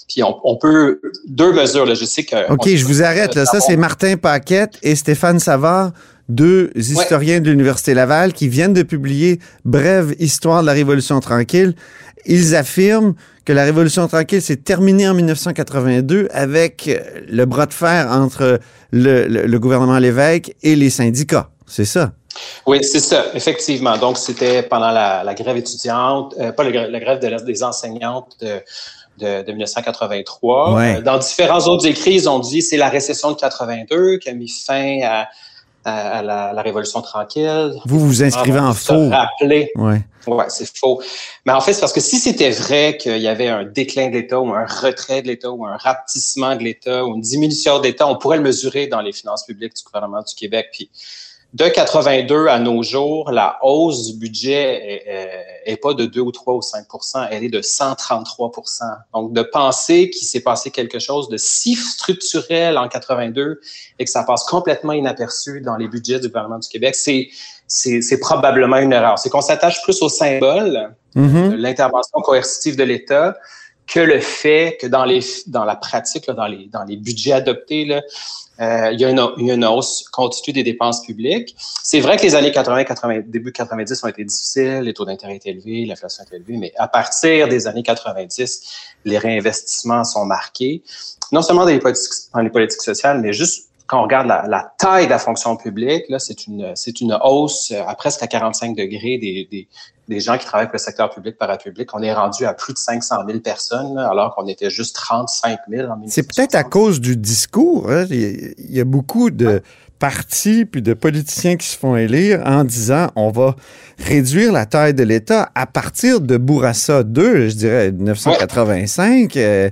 Puis 0.06 0.22
on, 0.22 0.38
on 0.44 0.58
peut... 0.58 1.00
Deux 1.26 1.54
mesures, 1.54 1.86
là, 1.86 1.94
je 1.94 2.04
sais 2.04 2.24
que... 2.24 2.52
OK, 2.52 2.68
je 2.68 2.84
vous 2.84 3.02
arrête. 3.02 3.34
Là. 3.34 3.46
Ça, 3.46 3.60
c'est 3.60 3.78
Martin 3.78 4.18
Paquette 4.18 4.78
et 4.82 4.94
Stéphane 4.94 5.38
Savard, 5.38 5.92
deux 6.28 6.70
historiens 6.74 7.40
de 7.40 7.48
l'Université 7.48 7.94
Laval 7.94 8.34
qui 8.34 8.48
viennent 8.48 8.74
de 8.74 8.82
publier 8.82 9.38
Brève 9.64 10.14
histoire 10.18 10.60
de 10.60 10.66
la 10.66 10.74
Révolution 10.74 11.20
tranquille. 11.20 11.74
Ils 12.26 12.54
affirment 12.54 13.14
que 13.46 13.54
la 13.54 13.64
Révolution 13.64 14.06
tranquille 14.06 14.42
s'est 14.42 14.56
terminée 14.56 15.08
en 15.08 15.14
1982 15.14 16.28
avec 16.32 16.90
le 17.26 17.46
bras 17.46 17.64
de 17.64 17.72
fer 17.72 18.06
entre 18.10 18.60
le, 18.92 19.26
le, 19.28 19.46
le 19.46 19.58
gouvernement 19.58 19.98
Lévesque 19.98 20.54
et 20.62 20.76
les 20.76 20.90
syndicats. 20.90 21.48
C'est 21.66 21.86
ça? 21.86 22.12
Oui, 22.66 22.82
c'est 22.82 23.00
ça, 23.00 23.26
effectivement. 23.34 23.96
Donc, 23.96 24.18
c'était 24.18 24.62
pendant 24.62 24.90
la, 24.90 25.24
la, 25.24 25.34
grève 25.34 25.56
étudiante, 25.56 26.34
euh, 26.38 26.52
pas 26.52 26.64
le, 26.64 26.70
la 26.70 27.00
grève 27.00 27.18
de, 27.20 27.44
des 27.44 27.62
enseignantes 27.62 28.36
de, 28.40 28.60
de, 29.18 29.42
de 29.42 29.52
1983. 29.52 30.74
Ouais. 30.74 30.96
Euh, 30.96 31.00
dans 31.00 31.18
différents 31.18 31.66
autres 31.66 31.86
écrits, 31.86 32.14
ils 32.14 32.28
ont 32.28 32.38
dit 32.38 32.62
c'est 32.62 32.76
la 32.76 32.88
récession 32.88 33.32
de 33.32 33.36
82 33.36 34.18
qui 34.18 34.28
a 34.28 34.34
mis 34.34 34.48
fin 34.48 35.00
à, 35.02 35.28
à, 35.84 36.18
à 36.18 36.22
la, 36.22 36.52
la, 36.52 36.62
Révolution 36.62 37.02
tranquille. 37.02 37.72
Vous 37.84 37.98
vous 37.98 38.22
inscrivez 38.22 38.60
en 38.60 38.74
faux. 38.74 39.08
Rappeler. 39.08 39.70
Ouais. 39.74 40.02
Ouais, 40.26 40.46
c'est 40.48 40.68
faux. 40.76 41.00
Mais 41.46 41.52
en 41.52 41.60
fait, 41.60 41.72
c'est 41.72 41.80
parce 41.80 41.92
que 41.92 42.00
si 42.00 42.18
c'était 42.18 42.50
vrai 42.50 42.96
qu'il 42.98 43.18
y 43.18 43.28
avait 43.28 43.48
un 43.48 43.64
déclin 43.64 44.08
de 44.08 44.14
l'État 44.14 44.38
ou 44.38 44.52
un 44.52 44.66
retrait 44.66 45.22
de 45.22 45.28
l'État 45.28 45.50
ou 45.50 45.64
un 45.64 45.76
rapetissement 45.76 46.54
de 46.56 46.62
l'État 46.62 47.04
ou 47.04 47.14
une 47.14 47.20
diminution 47.20 47.78
de 47.78 47.84
l'État, 47.84 48.06
on 48.06 48.16
pourrait 48.16 48.36
le 48.36 48.42
mesurer 48.42 48.86
dans 48.86 49.00
les 49.00 49.12
finances 49.12 49.44
publiques 49.44 49.74
du 49.74 49.82
gouvernement 49.84 50.20
du 50.20 50.34
Québec. 50.34 50.68
Puis 50.72 50.90
de 51.54 51.66
82 51.66 52.48
à 52.48 52.58
nos 52.58 52.82
jours, 52.82 53.30
la 53.30 53.58
hausse 53.62 54.06
du 54.06 54.18
budget 54.18 55.02
est, 55.06 55.72
est, 55.72 55.76
pas 55.78 55.94
de 55.94 56.04
2 56.04 56.20
ou 56.20 56.30
3 56.30 56.54
ou 56.54 56.60
5% 56.60 57.28
elle 57.30 57.42
est 57.42 57.48
de 57.48 57.62
133% 57.62 58.82
Donc, 59.14 59.32
de 59.32 59.42
penser 59.42 60.10
qu'il 60.10 60.28
s'est 60.28 60.42
passé 60.42 60.70
quelque 60.70 60.98
chose 60.98 61.30
de 61.30 61.38
si 61.38 61.74
structurel 61.74 62.76
en 62.76 62.86
82 62.88 63.60
et 63.98 64.04
que 64.04 64.10
ça 64.10 64.24
passe 64.24 64.44
complètement 64.44 64.92
inaperçu 64.92 65.62
dans 65.62 65.76
les 65.76 65.88
budgets 65.88 66.20
du 66.20 66.28
gouvernement 66.28 66.58
du 66.58 66.68
Québec, 66.68 66.94
c'est 66.94 67.28
c'est 67.66 68.20
probablement 68.20 68.78
une 68.78 68.94
erreur. 68.94 69.18
C'est 69.18 69.28
qu'on 69.28 69.42
s'attache 69.42 69.82
plus 69.82 70.00
au 70.00 70.08
symbole 70.08 70.94
mm 71.14 71.26
-hmm. 71.26 71.50
de 71.50 71.56
l'intervention 71.56 72.18
coercitive 72.22 72.76
de 72.76 72.84
l'État 72.84 73.36
que 73.88 74.00
le 74.00 74.20
fait 74.20 74.76
que 74.80 74.86
dans 74.86 75.04
les 75.04 75.20
dans 75.46 75.64
la 75.64 75.74
pratique, 75.74 76.26
là, 76.26 76.34
dans 76.34 76.46
les 76.46 76.66
dans 76.66 76.84
les 76.84 76.96
budgets 76.96 77.32
adoptés, 77.32 77.86
là, 77.86 78.02
euh, 78.60 78.90
il, 78.92 79.00
y 79.00 79.04
a 79.04 79.10
une, 79.10 79.20
il 79.38 79.46
y 79.46 79.50
a 79.50 79.54
une 79.54 79.64
hausse 79.64 80.08
continue 80.10 80.52
des 80.52 80.62
dépenses 80.62 81.02
publiques. 81.04 81.54
C'est 81.82 82.00
vrai 82.00 82.16
que 82.16 82.22
les 82.22 82.34
années 82.34 82.50
80, 82.52 82.84
80, 82.84 83.20
début 83.26 83.52
90 83.52 84.04
ont 84.04 84.08
été 84.08 84.24
difficiles, 84.24 84.80
les 84.80 84.92
taux 84.92 85.04
d'intérêt 85.04 85.36
étaient 85.36 85.50
élevés, 85.50 85.86
l'inflation 85.86 86.24
était 86.24 86.36
élevée, 86.36 86.56
mais 86.56 86.72
à 86.76 86.88
partir 86.88 87.48
des 87.48 87.66
années 87.66 87.84
90, 87.84 88.62
les 89.04 89.18
réinvestissements 89.18 90.04
sont 90.04 90.24
marqués, 90.24 90.82
non 91.32 91.40
seulement 91.40 91.64
dans 91.64 91.70
les 91.70 91.78
politiques, 91.78 92.12
dans 92.34 92.40
les 92.40 92.50
politiques 92.50 92.82
sociales, 92.82 93.20
mais 93.20 93.32
juste 93.32 93.68
quand 93.86 94.00
on 94.00 94.02
regarde 94.02 94.26
la, 94.26 94.46
la 94.46 94.74
taille 94.76 95.06
de 95.06 95.10
la 95.10 95.18
fonction 95.18 95.56
publique, 95.56 96.04
là, 96.10 96.18
c'est 96.18 96.46
une, 96.46 96.72
c'est 96.74 97.00
une 97.00 97.18
hausse 97.22 97.72
à 97.72 97.94
presque 97.94 98.22
à 98.22 98.26
45 98.26 98.76
degrés 98.76 99.16
des, 99.16 99.48
des, 99.50 99.66
des, 100.08 100.20
gens 100.20 100.38
qui 100.38 100.46
travaillent 100.46 100.66
pour 100.66 100.74
le 100.74 100.80
secteur 100.80 101.10
public 101.10 101.36
parapublic. 101.36 101.94
On 101.94 102.02
est 102.02 102.12
rendu 102.12 102.44
à 102.44 102.54
plus 102.54 102.72
de 102.72 102.78
500 102.78 103.16
000 103.26 103.40
personnes, 103.40 103.94
là, 103.94 104.08
alors 104.08 104.34
qu'on 104.34 104.46
était 104.46 104.70
juste 104.70 104.96
35 104.96 105.60
000 105.68 105.88
en 105.90 106.00
C'est 106.06 106.22
peut-être 106.22 106.54
à 106.54 106.64
cause 106.64 107.00
du 107.00 107.16
discours. 107.16 107.90
Hein? 107.90 108.06
Il 108.10 108.54
y 108.58 108.80
a 108.80 108.84
beaucoup 108.84 109.30
de 109.30 109.46
ouais. 109.46 109.62
Partis 109.98 110.64
puis 110.64 110.82
de 110.82 110.94
politiciens 110.94 111.56
qui 111.56 111.66
se 111.66 111.76
font 111.76 111.96
élire 111.96 112.42
en 112.44 112.64
disant 112.64 113.08
on 113.16 113.30
va 113.30 113.56
réduire 113.98 114.52
la 114.52 114.66
taille 114.66 114.94
de 114.94 115.02
l'État 115.02 115.50
à 115.54 115.66
partir 115.66 116.20
de 116.20 116.36
Bourassa 116.36 117.02
2, 117.02 117.48
je 117.48 117.54
dirais 117.54 117.92
1985. 117.92 119.34
Ouais. 119.34 119.42
Euh, 119.42 119.70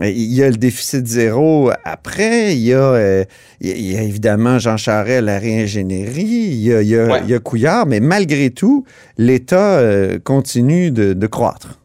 il 0.00 0.32
y 0.32 0.42
a 0.42 0.50
le 0.50 0.56
déficit 0.56 1.06
zéro 1.06 1.70
après. 1.84 2.54
Il 2.54 2.62
y 2.62 2.72
a, 2.72 2.78
euh, 2.78 3.24
il 3.60 3.92
y 3.92 3.96
a 3.96 4.02
évidemment 4.02 4.58
Jean 4.58 4.76
Charest, 4.76 5.22
la 5.22 5.38
réingénierie. 5.38 6.22
Il 6.22 6.62
y 6.62 6.72
a, 6.72 6.82
il 6.82 6.88
y 6.88 6.98
a, 6.98 7.04
ouais. 7.06 7.20
il 7.24 7.30
y 7.30 7.34
a 7.34 7.38
Couillard. 7.38 7.86
Mais 7.86 8.00
malgré 8.00 8.50
tout, 8.50 8.84
l'État 9.18 9.78
euh, 9.78 10.18
continue 10.22 10.90
de, 10.90 11.12
de, 11.12 11.26
croître. 11.26 11.78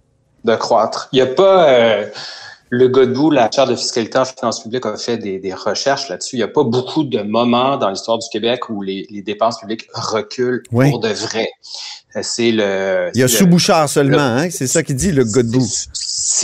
De 0.44 0.56
croître. 0.56 1.10
Il 1.12 1.18
n'y 1.18 1.22
a 1.22 1.28
pas... 1.28 1.68
Euh, 2.72 2.78
le 2.78 2.88
Godbout, 2.88 3.32
la 3.32 3.50
chaire 3.52 3.68
de 3.68 3.76
fiscalité 3.76 4.18
en 4.18 4.26
finances 4.26 4.62
publiques, 4.62 4.86
a 4.86 4.98
fait 4.98 5.18
des, 5.18 5.40
des 5.40 5.54
recherches 5.54 6.10
là-dessus. 6.10 6.36
Il 6.36 6.40
n'y 6.40 6.44
a 6.44 6.48
pas 6.48 6.64
beaucoup 6.64 7.04
de 7.04 7.22
moments 7.22 7.78
dans 7.78 7.90
l'histoire 7.90 8.18
du 8.18 8.28
Québec 8.32 8.70
où 8.70 8.82
les, 8.82 9.08
les 9.10 9.22
dépenses 9.22 9.60
publiques 9.60 9.88
reculent 9.94 10.64
oui. 10.72 10.90
pour 10.90 11.00
de 11.00 11.10
vrai. 11.10 11.50
C'est 12.22 12.52
le. 12.52 13.12
Il 13.14 13.22
y 13.22 13.24
a 13.24 13.28
sous 13.28 13.46
Bouchard 13.46 13.88
seulement, 13.88 14.18
hein? 14.18 14.50
C'est 14.50 14.68
ça 14.68 14.82
qu'il 14.84 14.96
dit, 14.96 15.12
le 15.12 15.26
Godbout. 15.26 15.68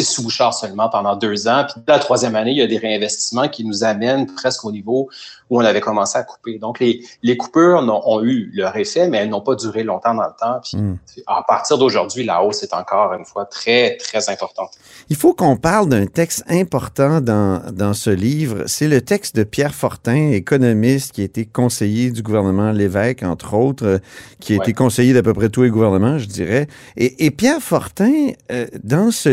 Sous 0.03 0.23
Bouchard 0.23 0.53
seulement 0.53 0.89
pendant 0.89 1.15
deux 1.15 1.47
ans. 1.47 1.65
Puis 1.67 1.81
la 1.87 1.99
troisième 1.99 2.35
année, 2.35 2.51
il 2.51 2.57
y 2.57 2.61
a 2.61 2.67
des 2.67 2.77
réinvestissements 2.77 3.47
qui 3.47 3.63
nous 3.63 3.83
amènent 3.83 4.27
presque 4.27 4.65
au 4.65 4.71
niveau 4.71 5.09
où 5.49 5.59
on 5.59 5.65
avait 5.65 5.81
commencé 5.81 6.17
à 6.17 6.23
couper. 6.23 6.57
Donc, 6.57 6.79
les, 6.79 7.03
les 7.21 7.37
coupures 7.37 7.79
ont, 7.79 8.01
ont, 8.05 8.23
eu 8.23 8.51
leur 8.53 8.75
effet, 8.77 9.07
mais 9.07 9.17
elles 9.17 9.29
n'ont 9.29 9.41
pas 9.41 9.55
duré 9.55 9.83
longtemps 9.83 10.15
dans 10.15 10.23
le 10.23 10.39
temps. 10.39 10.59
Puis, 10.63 10.77
mm. 10.77 10.97
à 11.27 11.43
partir 11.47 11.77
d'aujourd'hui, 11.77 12.23
la 12.23 12.43
hausse 12.43 12.63
est 12.63 12.73
encore 12.73 13.13
une 13.13 13.25
fois 13.25 13.45
très, 13.45 13.97
très 13.97 14.29
importante. 14.29 14.71
Il 15.09 15.15
faut 15.15 15.33
qu'on 15.33 15.55
parle 15.57 15.89
d'un 15.89 16.07
texte 16.07 16.43
important 16.49 17.21
dans, 17.21 17.61
dans 17.71 17.93
ce 17.93 18.09
livre. 18.09 18.63
C'est 18.65 18.87
le 18.87 19.01
texte 19.01 19.35
de 19.35 19.43
Pierre 19.43 19.75
Fortin, 19.75 20.31
économiste, 20.31 21.11
qui 21.11 21.21
a 21.21 21.25
été 21.25 21.45
conseiller 21.45 22.11
du 22.11 22.23
gouvernement 22.23 22.71
Lévesque, 22.71 23.23
entre 23.23 23.53
autres, 23.53 23.99
qui 24.39 24.53
a 24.53 24.57
ouais. 24.57 24.63
été 24.63 24.73
conseiller 24.73 25.13
d'à 25.13 25.21
peu 25.21 25.33
près 25.33 25.49
tous 25.49 25.63
les 25.63 25.69
gouvernements, 25.69 26.17
je 26.17 26.25
dirais. 26.25 26.67
Et, 26.97 27.25
et 27.25 27.31
Pierre 27.31 27.61
Fortin, 27.61 28.31
euh, 28.51 28.65
dans 28.83 29.11
ce 29.11 29.29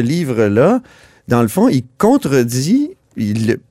livre-là, 0.53 0.81
dans 1.29 1.43
le 1.43 1.49
fond, 1.49 1.69
il 1.69 1.85
contredit 1.99 2.91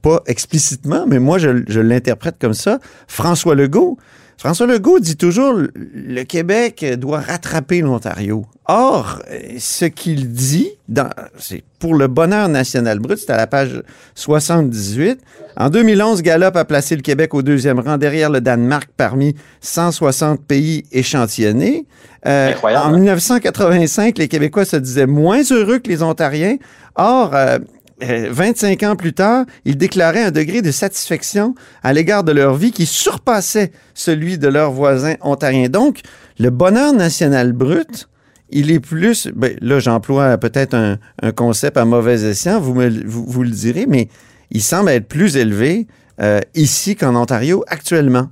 pas 0.02 0.22
explicitement, 0.28 1.06
mais 1.08 1.20
moi, 1.20 1.38
je 1.40 1.80
l'interprète 1.80 2.36
comme 2.40 2.54
ça, 2.54 2.80
François 3.08 3.56
Legault. 3.56 3.98
François 4.42 4.66
Legault 4.66 5.00
dit 5.00 5.18
toujours 5.18 5.54
le 5.76 6.24
Québec 6.24 6.84
doit 6.98 7.20
rattraper 7.20 7.82
l'Ontario. 7.82 8.48
Or, 8.66 9.22
ce 9.60 9.86
qu'il 9.86 10.32
dit, 10.32 10.72
c'est 11.38 11.64
pour 11.78 11.94
le 11.94 12.08
bonheur 12.08 12.50
national 12.50 12.98
brut, 12.98 13.20
c'est 13.20 13.30
à 13.30 13.38
la 13.38 13.46
page 13.46 13.84
78. 14.16 15.20
En 15.58 15.70
2011, 15.70 16.24
Gallup 16.24 16.56
a 16.56 16.66
placé 16.66 16.96
le 16.96 17.04
Québec 17.04 17.36
au 17.36 17.44
deuxième 17.44 17.80
rang 17.80 18.00
derrière 18.00 18.32
le 18.32 18.42
Danemark 18.42 18.90
parmi 18.98 19.36
160 19.60 20.44
pays 20.44 20.86
échantillonnés. 20.92 21.86
Euh, 22.26 22.50
Incroyable. 22.50 22.88
En 22.88 22.98
1985, 22.98 24.18
les 24.18 24.28
Québécois 24.28 24.66
se 24.66 24.78
disaient 24.78 25.06
moins 25.06 25.44
heureux 25.52 25.78
que 25.78 25.88
les 25.88 26.02
Ontariens. 26.02 26.58
Or, 26.96 27.36
euh, 27.36 27.60
25 28.02 28.84
ans 28.84 28.96
plus 28.96 29.14
tard, 29.14 29.46
ils 29.66 29.78
déclaraient 29.78 30.24
un 30.24 30.32
degré 30.32 30.62
de 30.62 30.72
satisfaction 30.72 31.56
à 31.84 31.94
l'égard 31.94 32.24
de 32.24 32.32
leur 32.32 32.56
vie 32.56 32.72
qui 32.72 32.86
surpassait 32.86 33.72
celui 33.94 34.38
de 34.38 34.48
leurs 34.48 34.72
voisins 34.72 35.16
ontariens. 35.22 35.70
Donc, 35.70 36.02
le 36.40 36.50
bonheur 36.50 36.94
national 36.94 37.54
brut, 37.54 38.08
il 38.50 38.72
est 38.72 38.80
plus, 38.80 39.28
ben, 39.34 39.56
là 39.62 39.80
j'emploie 39.80 40.38
peut-être 40.38 40.74
un, 40.74 40.98
concept 41.32 41.78
à 41.78 41.86
mauvais 41.86 42.24
escient, 42.24 42.60
vous, 42.60 42.74
le 42.74 43.50
direz, 43.50 43.86
mais 43.88 44.10
il 44.50 44.62
semble 44.62 44.90
être 44.90 45.08
plus 45.08 45.38
élevé 45.38 45.88
euh, 46.22 46.40
ici 46.56 46.96
qu'en 46.96 47.16
Ontario 47.16 47.64
actuellement. 47.68 48.30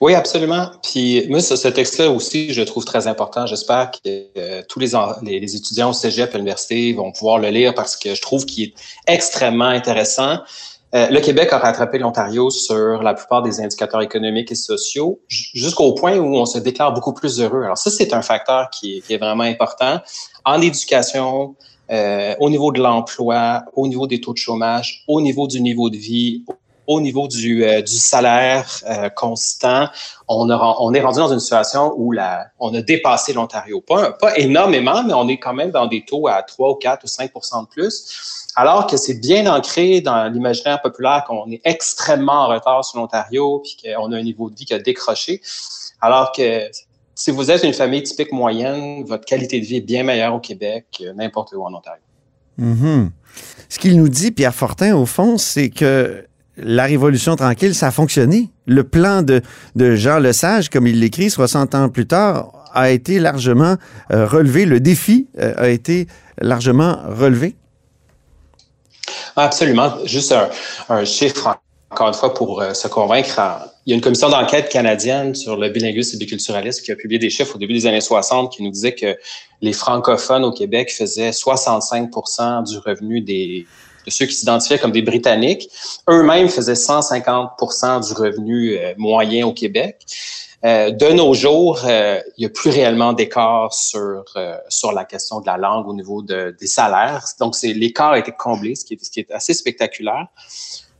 Oui, 0.00 0.14
absolument. 0.14 0.70
Puis 0.82 1.26
moi, 1.28 1.40
ce, 1.40 1.56
ce 1.56 1.68
texte-là 1.68 2.10
aussi, 2.10 2.52
je 2.52 2.60
le 2.60 2.66
trouve 2.66 2.84
très 2.84 3.06
important. 3.06 3.46
J'espère 3.46 3.90
que 3.90 3.98
euh, 4.36 4.62
tous 4.68 4.78
les, 4.80 4.94
étudiants 5.56 5.90
au 5.90 5.92
cégep 5.92 6.34
à 6.34 6.38
l'université 6.38 6.92
vont 6.92 7.12
pouvoir 7.12 7.38
le 7.38 7.48
lire 7.48 7.74
parce 7.74 7.96
que 7.96 8.14
je 8.14 8.20
trouve 8.22 8.44
qu'il 8.46 8.64
est 8.64 8.74
extrêmement 9.06 9.66
intéressant. 9.66 10.38
Euh, 10.94 11.08
le 11.08 11.20
Québec 11.20 11.52
a 11.52 11.58
rattrapé 11.58 11.98
l'Ontario 11.98 12.50
sur 12.50 13.02
la 13.02 13.14
plupart 13.14 13.42
des 13.42 13.60
indicateurs 13.60 14.02
économiques 14.02 14.52
et 14.52 14.56
sociaux 14.56 15.20
jusqu'au 15.28 15.94
point 15.94 16.18
où 16.18 16.36
on 16.36 16.44
se 16.44 16.58
déclare 16.58 16.92
beaucoup 16.92 17.14
plus 17.14 17.40
heureux. 17.40 17.62
Alors 17.62 17.78
ça, 17.78 17.90
c'est 17.90 18.12
un 18.12 18.20
facteur 18.20 18.68
qui 18.70 18.98
est, 18.98 19.00
qui 19.00 19.14
est, 19.14 19.18
vraiment 19.18 19.44
important. 19.44 20.00
En 20.44 20.60
éducation, 20.60 21.56
euh, 21.90 22.34
au 22.40 22.48
niveau 22.48 22.72
de 22.72 22.80
l'emploi, 22.80 23.64
au 23.74 23.86
niveau 23.86 24.06
des 24.06 24.20
taux 24.20 24.32
de 24.32 24.38
chômage, 24.38 25.04
au 25.08 25.20
niveau 25.20 25.46
du 25.46 25.60
niveau 25.60 25.90
de 25.90 25.96
vie, 25.96 26.44
au 26.86 27.00
niveau 27.00 27.28
du, 27.28 27.64
euh, 27.64 27.82
salaire 27.86 28.66
euh, 28.88 29.08
constant, 29.10 29.88
on, 30.28 30.48
est 30.94 31.00
rendu 31.00 31.18
dans 31.18 31.32
une 31.32 31.40
situation 31.40 31.92
où 31.96 32.14
on 32.58 32.74
a 32.74 32.82
dépassé 32.82 33.32
l'Ontario. 33.32 33.80
Pas, 33.80 34.16
énormément, 34.36 35.02
mais 35.04 35.14
on 35.14 35.28
est 35.28 35.38
quand 35.38 35.54
même 35.54 35.70
dans 35.70 35.86
des 35.86 36.04
taux 36.04 36.26
à 36.26 36.42
3 36.42 36.70
ou 36.70 36.74
4 36.74 37.04
ou 37.04 37.06
5% 37.06 37.62
de 37.62 37.68
plus. 37.68 38.50
Alors 38.56 38.86
que 38.86 38.96
c'est 38.96 39.20
bien 39.20 39.52
ancré 39.52 40.00
dans 40.00 40.30
l'imaginaire 40.30 40.80
populaire 40.82 41.24
qu'on 41.26 41.50
est 41.50 41.60
extrêmement 41.64 42.44
en 42.44 42.48
retard 42.48 42.84
sur 42.84 42.98
l'Ontario, 42.98 43.60
puis 43.60 43.76
qu'on 43.82 44.12
a 44.12 44.16
un 44.16 44.22
niveau 44.22 44.50
de 44.50 44.56
vie 44.56 44.64
qui 44.64 44.74
a 44.74 44.78
décroché. 44.78 45.40
Alors 46.00 46.32
que 46.32 46.68
si 47.14 47.30
vous 47.30 47.50
êtes 47.50 47.62
une 47.62 47.72
famille 47.72 48.02
typique 48.02 48.32
moyenne, 48.32 49.04
votre 49.04 49.24
qualité 49.24 49.60
de 49.60 49.64
vie 49.64 49.76
est 49.76 49.80
bien 49.80 50.02
meilleure 50.02 50.34
au 50.34 50.40
Québec 50.40 50.86
que 50.98 51.12
n'importe 51.12 51.52
où 51.52 51.62
en 51.62 51.72
Ontario. 51.72 52.02
Mm. 52.58 53.08
Ce 53.68 53.78
qu'il 53.78 53.96
nous 53.96 54.08
dit, 54.08 54.32
Pierre 54.32 54.54
Fortin, 54.54 54.94
au 54.96 55.06
fond, 55.06 55.38
c'est 55.38 55.70
que 55.70 56.26
la 56.56 56.84
Révolution 56.84 57.36
tranquille, 57.36 57.74
ça 57.74 57.88
a 57.88 57.90
fonctionné. 57.90 58.50
Le 58.66 58.84
plan 58.84 59.22
de, 59.22 59.40
de 59.74 59.94
Jean 59.96 60.18
Lesage, 60.18 60.68
comme 60.68 60.86
il 60.86 61.00
l'écrit 61.00 61.30
60 61.30 61.74
ans 61.74 61.88
plus 61.88 62.06
tard, 62.06 62.52
a 62.72 62.90
été 62.90 63.18
largement 63.18 63.76
euh, 64.12 64.26
relevé. 64.26 64.64
Le 64.64 64.80
défi 64.80 65.28
euh, 65.38 65.54
a 65.56 65.68
été 65.68 66.06
largement 66.40 66.98
relevé. 67.08 67.56
Absolument. 69.36 69.94
Juste 70.04 70.34
un, 70.88 71.04
chiffre 71.04 71.58
encore 71.90 72.08
une 72.08 72.14
fois, 72.14 72.32
pour 72.32 72.62
euh, 72.62 72.72
se 72.72 72.88
convaincre, 72.88 73.38
il 73.84 73.90
y 73.90 73.92
a 73.92 73.96
une 73.96 74.02
commission 74.02 74.28
d'enquête 74.28 74.68
canadienne 74.68 75.34
sur 75.34 75.56
le 75.56 75.68
bilinguisme 75.68 76.10
et 76.10 76.18
le 76.18 76.24
biculturalisme 76.24 76.84
qui 76.84 76.92
a 76.92 76.96
publié 76.96 77.18
des 77.18 77.30
chiffres 77.30 77.56
au 77.56 77.58
début 77.58 77.72
des 77.72 77.86
années 77.86 78.00
60 78.00 78.52
qui 78.52 78.62
nous 78.62 78.70
disaient 78.70 78.94
que 78.94 79.16
les 79.60 79.72
francophones 79.72 80.44
au 80.44 80.52
Québec 80.52 80.92
faisaient 80.92 81.30
65% 81.30 82.68
du 82.68 82.78
revenu 82.78 83.20
des, 83.20 83.66
de 84.06 84.10
ceux 84.10 84.26
qui 84.26 84.34
s'identifiaient 84.34 84.78
comme 84.78 84.92
des 84.92 85.02
Britanniques. 85.02 85.68
Eux-mêmes 86.08 86.48
faisaient 86.48 86.74
150% 86.74 88.06
du 88.06 88.12
revenu 88.12 88.78
euh, 88.78 88.94
moyen 88.98 89.46
au 89.46 89.52
Québec. 89.52 90.06
Euh, 90.64 90.92
de 90.92 91.06
nos 91.06 91.34
jours, 91.34 91.80
euh, 91.84 92.20
il 92.36 92.42
n'y 92.42 92.46
a 92.46 92.48
plus 92.48 92.70
réellement 92.70 93.12
d'écart 93.12 93.72
sur, 93.74 94.24
euh, 94.36 94.56
sur 94.68 94.92
la 94.92 95.04
question 95.04 95.40
de 95.40 95.46
la 95.46 95.56
langue 95.56 95.88
au 95.88 95.94
niveau 95.94 96.22
de, 96.22 96.54
des 96.58 96.68
salaires. 96.68 97.24
Donc, 97.40 97.56
c'est 97.56 97.72
l'écart 97.72 98.12
a 98.12 98.18
été 98.18 98.30
comblé, 98.30 98.76
ce 98.76 98.84
qui 98.84 98.94
est, 98.94 99.04
ce 99.04 99.10
qui 99.10 99.20
est 99.20 99.30
assez 99.32 99.54
spectaculaire. 99.54 100.28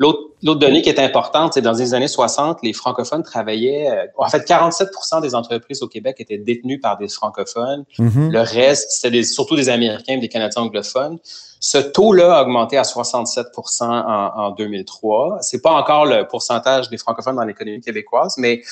L'autre 0.00 0.58
donnée 0.58 0.82
qui 0.82 0.88
est 0.88 0.98
importante, 0.98 1.52
c'est 1.54 1.62
dans 1.62 1.74
les 1.74 1.94
années 1.94 2.08
60, 2.08 2.58
les 2.64 2.72
francophones 2.72 3.22
travaillaient. 3.22 4.10
en 4.18 4.28
fait, 4.28 4.48
47% 4.48 5.22
des 5.22 5.36
entreprises 5.36 5.80
au 5.82 5.86
Québec 5.86 6.16
étaient 6.18 6.38
détenues 6.38 6.80
par 6.80 6.98
des 6.98 7.06
francophones. 7.06 7.84
Mm-hmm. 7.98 8.30
Le 8.32 8.40
reste, 8.40 8.90
c'était 8.90 9.22
surtout 9.22 9.54
des 9.54 9.68
Américains 9.68 10.14
et 10.14 10.18
des 10.18 10.28
Canadiens 10.28 10.62
anglophones. 10.62 11.18
Ce 11.64 11.78
taux-là 11.78 12.38
a 12.38 12.42
augmenté 12.42 12.76
à 12.76 12.82
67 12.82 13.46
en, 13.82 13.84
en 13.86 14.50
2003. 14.50 15.38
C'est 15.42 15.62
pas 15.62 15.70
encore 15.70 16.06
le 16.06 16.26
pourcentage 16.26 16.90
des 16.90 16.98
francophones 16.98 17.36
dans 17.36 17.44
l'économie 17.44 17.80
québécoise, 17.80 18.34
mais 18.36 18.62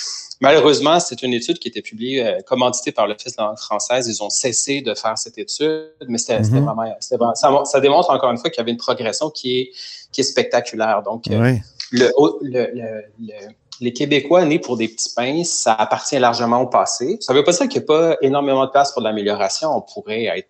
malheureusement, 0.41 0.99
c'est 0.99 1.23
une 1.23 1.33
étude 1.33 1.61
qui 1.61 1.69
était 1.69 1.83
publiée, 1.83 2.27
euh, 2.27 2.41
commanditée 2.45 2.91
par 2.91 3.07
l'Office 3.07 3.37
de 3.37 3.43
la 3.43 3.47
langue 3.47 3.59
française. 3.59 4.09
Ils 4.09 4.21
ont 4.25 4.29
cessé 4.29 4.81
de 4.81 4.93
faire 4.95 5.17
cette 5.17 5.39
étude, 5.39 5.93
mais 6.09 6.19
c'était 6.19 6.41
mm-hmm. 6.41 6.65
vraiment, 6.65 6.97
ça, 7.37 7.65
ça, 7.65 7.81
démontre 7.81 8.11
encore 8.11 8.33
une 8.33 8.39
fois 8.39 8.51
qu'il 8.51 8.59
y 8.59 8.63
avait 8.63 8.73
une 8.73 8.77
progression 8.77 9.31
qui 9.31 9.61
est, 9.61 9.71
qui 10.11 10.23
est 10.23 10.25
spectaculaire. 10.25 11.05
Donc, 11.05 11.31
euh, 11.31 11.55
le, 11.93 12.11
le, 12.43 12.71
le, 12.75 13.35
les 13.81 13.93
Québécois 13.93 14.45
nés 14.45 14.59
pour 14.59 14.77
des 14.77 14.89
petits 14.89 15.13
pains, 15.15 15.43
ça 15.45 15.73
appartient 15.73 16.19
largement 16.19 16.61
au 16.61 16.67
passé. 16.67 17.17
Ça 17.21 17.33
ne 17.33 17.39
veut 17.39 17.45
pas 17.45 17.53
dire 17.53 17.69
qu'il 17.69 17.81
n'y 17.81 17.85
a 17.85 17.87
pas 17.87 18.17
énormément 18.21 18.67
de 18.67 18.71
place 18.71 18.93
pour 18.93 19.01
de 19.01 19.07
l'amélioration. 19.07 19.75
On 19.75 19.81
pourrait 19.81 20.25
être 20.25 20.49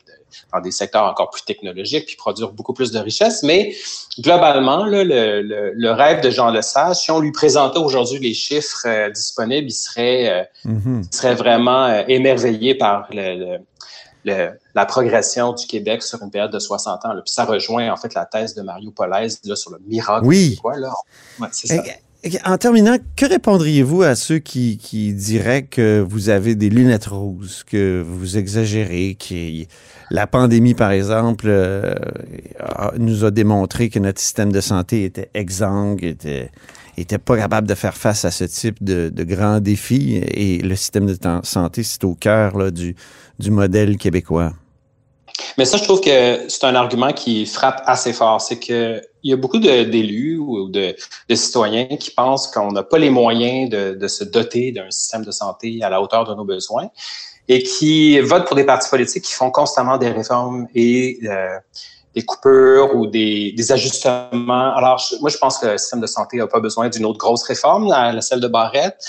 dans 0.53 0.61
des 0.61 0.71
secteurs 0.73 1.05
encore 1.05 1.31
plus 1.31 1.43
technologiques 1.43 2.07
puis 2.07 2.17
produire 2.17 2.51
beaucoup 2.53 2.73
plus 2.73 2.91
de 2.91 2.99
richesses. 2.99 3.43
Mais 3.43 3.75
globalement, 4.19 4.85
là, 4.85 5.05
le, 5.05 5.43
le, 5.75 5.93
rêve 5.93 6.23
de 6.23 6.31
Jean 6.31 6.51
Lesage, 6.51 6.97
si 6.97 7.11
on 7.11 7.21
lui 7.21 7.33
présentait 7.33 7.79
aujourd'hui 7.79 8.19
les 8.19 8.35
chiffres 8.35 8.83
euh, 8.87 9.11
disponibles, 9.11 9.69
il 9.69 9.73
serait, 9.73 10.29
euh, 10.29 10.71
mm-hmm. 10.71 11.05
il 11.11 11.15
serait 11.15 11.35
vraiment 11.35 11.87
euh, 11.87 12.03
émerveillé 12.09 12.75
par 12.75 13.09
le, 13.13 13.59
la 14.25 14.87
progression 14.87 15.53
du 15.53 15.67
Québec 15.67 16.03
sur 16.03 16.23
une 16.23 16.31
période 16.31 16.53
de 16.53 16.59
60 16.59 17.05
ans. 17.05 17.13
Là. 17.13 17.23
Puis 17.23 17.33
ça 17.33 17.45
rejoint 17.45 17.91
en 17.93 17.97
fait 17.97 18.13
la 18.15 18.27
thèse 18.27 18.55
de 18.55 18.63
Mario 18.63 18.91
Polaise 18.91 19.41
là, 19.45 19.57
sur 19.57 19.71
le 19.71 19.79
miracle. 19.87 20.27
Oui. 20.27 20.59
Quoi, 20.61 20.77
là. 20.77 20.93
Ouais, 21.41 21.49
c'est 21.53 21.69
ça. 21.69 21.83
En 22.45 22.59
terminant, 22.59 22.97
que 23.17 23.25
répondriez-vous 23.25 24.03
à 24.03 24.15
ceux 24.15 24.41
qui, 24.41 24.77
qui, 24.77 25.15
diraient 25.15 25.63
que 25.63 26.05
vous 26.07 26.29
avez 26.29 26.55
des 26.55 26.69
lunettes 26.69 27.07
roses, 27.07 27.65
que 27.67 28.05
vous 28.07 28.37
exagérez, 28.37 29.17
que 29.19 29.65
la 30.11 30.27
pandémie, 30.27 30.75
par 30.75 30.91
exemple, 30.91 31.47
euh, 31.49 31.95
nous 32.99 33.25
a 33.25 33.31
démontré 33.31 33.89
que 33.89 33.99
notre 33.99 34.21
système 34.21 34.53
de 34.53 34.61
santé 34.61 35.05
était 35.05 35.31
exsangue, 35.33 36.05
était, 36.05 36.51
était 36.99 37.17
pas 37.17 37.39
capable 37.39 37.67
de 37.67 37.75
faire 37.75 37.97
face 37.97 38.27
à 38.27 38.31
ce 38.31 38.45
type 38.45 38.85
de, 38.85 39.09
de 39.09 39.25
grands 39.25 39.61
défis, 39.61 40.17
et 40.17 40.59
le 40.59 40.77
système 40.77 41.07
de 41.07 41.17
santé, 41.43 41.83
c'est 41.83 42.05
au 42.05 42.15
cœur 42.15 42.59
là, 42.59 42.71
du, 42.71 42.97
du 43.39 43.51
modèle 43.51 43.97
québécois. 43.97 44.53
Mais 45.59 45.65
ça, 45.65 45.77
je 45.77 45.85
trouve 45.85 46.01
que 46.01 46.49
c'est 46.49 46.65
un 46.65 46.75
argument 46.75 47.13
qui 47.13 47.47
frappe 47.47 47.83
assez 47.87 48.13
fort. 48.13 48.41
C'est 48.41 48.59
que 48.59 49.01
il 49.23 49.31
y 49.31 49.35
a 49.35 49.37
beaucoup 49.37 49.59
d'élus 49.59 50.39
ou 50.39 50.69
de, 50.69 50.95
citoyens 51.35 51.87
qui 51.99 52.11
pensent 52.11 52.47
qu'on 52.49 52.73
n'a 52.73 52.83
pas 52.83 52.99
les 52.99 53.11
moyens 53.11 53.69
de, 53.69 54.09
se 54.09 54.25
doter 54.25 54.73
d'un 54.73 54.91
système 54.91 55.25
de 55.25 55.31
santé 55.31 55.81
à 55.83 55.91
la 55.91 56.01
hauteur 56.01 56.25
de 56.25 56.35
nos 56.35 56.45
besoins 56.45 56.89
et 57.49 57.63
qui 57.63 58.19
votent 58.21 58.47
pour 58.47 58.57
des 58.57 58.65
partis 58.65 58.89
politiques 58.89 59.25
qui 59.25 59.33
font 59.33 59.51
constamment 59.51 59.99
des 59.99 60.11
réformes 60.11 60.69
et 60.75 61.19
euh, 61.25 61.59
des 62.15 62.23
coupures 62.23 62.95
ou 62.95 63.07
des, 63.07 63.53
des 63.53 63.73
ajustements. 63.73 64.75
Alors, 64.75 65.03
moi, 65.21 65.31
je 65.31 65.37
pense 65.37 65.59
que 65.59 65.67
le 65.67 65.79
système 65.79 66.01
de 66.01 66.07
santé 66.07 66.39
n'a 66.39 66.47
pas 66.47 66.61
besoin 66.61 66.89
d'une 66.89 67.05
autre 67.05 67.19
grosse 67.19 67.43
réforme, 67.43 67.89
la, 67.89 68.21
celle 68.21 68.41
de 68.41 68.49
Barrette. 68.49 69.05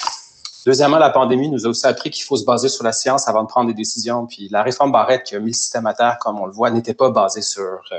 Deuxièmement, 0.65 0.99
la 0.99 1.09
pandémie 1.09 1.49
nous 1.49 1.65
a 1.65 1.69
aussi 1.69 1.87
appris 1.87 2.09
qu'il 2.09 2.23
faut 2.23 2.35
se 2.35 2.45
baser 2.45 2.69
sur 2.69 2.83
la 2.83 2.91
science 2.91 3.27
avant 3.27 3.43
de 3.43 3.47
prendre 3.47 3.67
des 3.67 3.73
décisions. 3.73 4.27
Puis 4.27 4.47
la 4.51 4.61
réforme 4.61 4.91
Barrette 4.91 5.23
qui 5.23 5.35
a 5.35 5.39
mis 5.39 5.47
le 5.47 5.53
système 5.53 5.87
à 5.87 5.93
terre, 5.93 6.17
comme 6.19 6.39
on 6.39 6.45
le 6.45 6.51
voit, 6.51 6.69
n'était 6.69 6.93
pas 6.93 7.09
basée 7.09 7.41
sur 7.41 7.61
euh, 7.63 7.95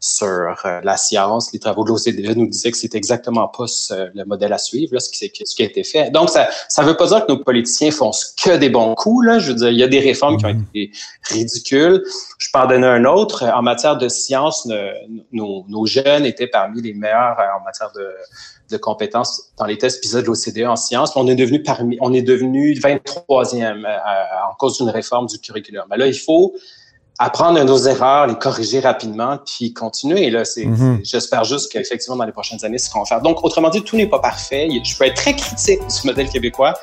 sur 0.00 0.26
euh, 0.26 0.80
la 0.82 0.96
science. 0.96 1.52
Les 1.52 1.60
travaux 1.60 1.84
de 1.84 1.90
l'OCDE 1.90 2.36
nous 2.36 2.48
disaient 2.48 2.72
que 2.72 2.76
c'était 2.76 2.98
exactement 2.98 3.46
pas 3.48 3.66
le 3.90 4.24
modèle 4.24 4.52
à 4.52 4.58
suivre, 4.58 4.94
là, 4.94 5.00
ce, 5.00 5.10
qui, 5.10 5.30
ce 5.44 5.54
qui 5.54 5.62
a 5.62 5.66
été 5.66 5.84
fait. 5.84 6.10
Donc, 6.10 6.28
ça 6.28 6.48
ça 6.68 6.82
veut 6.82 6.96
pas 6.96 7.06
dire 7.06 7.24
que 7.24 7.32
nos 7.32 7.38
politiciens 7.38 7.92
font 7.92 8.10
que 8.42 8.56
des 8.56 8.68
bons 8.68 8.94
coups. 8.94 9.26
Là. 9.26 9.38
Je 9.38 9.52
veux 9.52 9.58
dire, 9.58 9.68
il 9.68 9.78
y 9.78 9.84
a 9.84 9.88
des 9.88 10.00
réformes 10.00 10.38
qui 10.38 10.46
ont 10.46 10.50
mm-hmm. 10.50 10.68
été 10.74 10.90
ridicules. 11.30 12.02
Je 12.38 12.48
peux 12.52 12.58
en 12.58 12.66
donner 12.66 12.86
un 12.86 13.04
autre. 13.04 13.44
En 13.44 13.62
matière 13.62 13.96
de 13.96 14.08
science, 14.08 14.68
nos, 15.32 15.64
nos 15.68 15.86
jeunes 15.86 16.26
étaient 16.26 16.48
parmi 16.48 16.82
les 16.82 16.94
meilleurs 16.94 17.38
euh, 17.38 17.60
en 17.60 17.64
matière 17.64 17.92
de 17.92 18.08
de 18.72 18.78
compétences 18.78 19.52
dans 19.56 19.66
les 19.66 19.78
tests 19.78 20.00
PISA 20.00 20.22
de 20.22 20.26
l'OCDE 20.26 20.66
en 20.66 20.76
sciences. 20.76 21.12
On 21.16 21.26
est 21.28 21.34
devenu 21.34 21.62
parmi, 21.62 21.96
on 22.00 22.12
est 22.12 22.22
devenu 22.22 22.72
23e 22.74 23.84
euh, 23.84 23.98
en 24.50 24.54
cause 24.58 24.78
d'une 24.78 24.90
réforme 24.90 25.26
du 25.26 25.38
curriculum. 25.38 25.84
Mais 25.90 25.96
là, 25.96 26.06
il 26.06 26.18
faut 26.18 26.54
apprendre 27.18 27.62
nos 27.62 27.78
erreurs, 27.78 28.26
les 28.26 28.34
corriger 28.34 28.80
rapidement, 28.80 29.38
puis 29.46 29.72
continuer. 29.72 30.26
Et 30.26 30.30
là, 30.30 30.44
c'est, 30.44 30.64
mhm. 30.64 31.00
j'espère 31.04 31.44
juste 31.44 31.70
qu'effectivement, 31.70 32.16
dans 32.16 32.24
les 32.24 32.32
prochaines 32.32 32.64
années, 32.64 32.78
c'est 32.78 32.88
ce 32.88 32.92
qu'on 32.92 33.00
va 33.00 33.04
faire. 33.04 33.20
Donc, 33.20 33.44
autrement 33.44 33.70
dit, 33.70 33.82
tout 33.82 33.96
n'est 33.96 34.08
pas 34.08 34.18
parfait. 34.18 34.68
Je 34.82 34.96
peux 34.96 35.04
être 35.04 35.16
très 35.16 35.34
critique 35.34 35.80
du 35.80 36.06
modèle 36.06 36.28
québécois, 36.28 36.74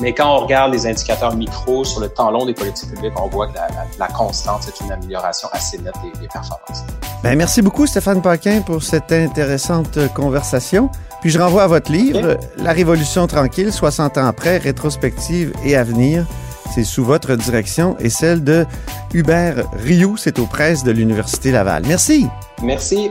mais 0.00 0.12
quand 0.12 0.36
on 0.36 0.40
regarde 0.40 0.72
les 0.72 0.86
indicateurs 0.86 1.36
micro 1.36 1.84
sur 1.84 2.00
le 2.00 2.08
temps 2.08 2.30
long 2.30 2.46
des 2.46 2.54
politiques 2.54 2.90
publiques, 2.90 3.12
on 3.20 3.28
voit 3.28 3.48
que 3.48 3.58
la, 3.98 4.08
constante, 4.08 4.62
c'est 4.62 4.84
une 4.84 4.90
amélioration 4.90 5.48
assez 5.52 5.78
nette 5.78 5.94
des, 6.02 6.20
des 6.20 6.28
performances. 6.28 6.82
Bien, 7.22 7.36
merci 7.36 7.62
beaucoup, 7.62 7.86
Stéphane 7.86 8.20
Paquin, 8.20 8.62
pour 8.62 8.82
cette 8.82 9.12
intéressante 9.12 9.98
conversation. 10.14 10.90
Puis 11.24 11.30
je 11.30 11.38
renvoie 11.38 11.62
à 11.62 11.66
votre 11.68 11.90
livre, 11.90 12.36
La 12.58 12.72
Révolution 12.72 13.26
tranquille, 13.26 13.72
60 13.72 14.18
ans 14.18 14.26
après, 14.26 14.58
rétrospective 14.58 15.54
et 15.64 15.74
avenir. 15.74 16.26
C'est 16.74 16.84
sous 16.84 17.02
votre 17.02 17.34
direction 17.34 17.96
et 17.98 18.10
celle 18.10 18.44
de 18.44 18.66
Hubert 19.14 19.64
Rioux. 19.72 20.18
C'est 20.18 20.38
aux 20.38 20.44
presses 20.44 20.84
de 20.84 20.90
l'Université 20.90 21.50
Laval. 21.50 21.84
Merci. 21.86 22.26
Merci. 22.62 23.10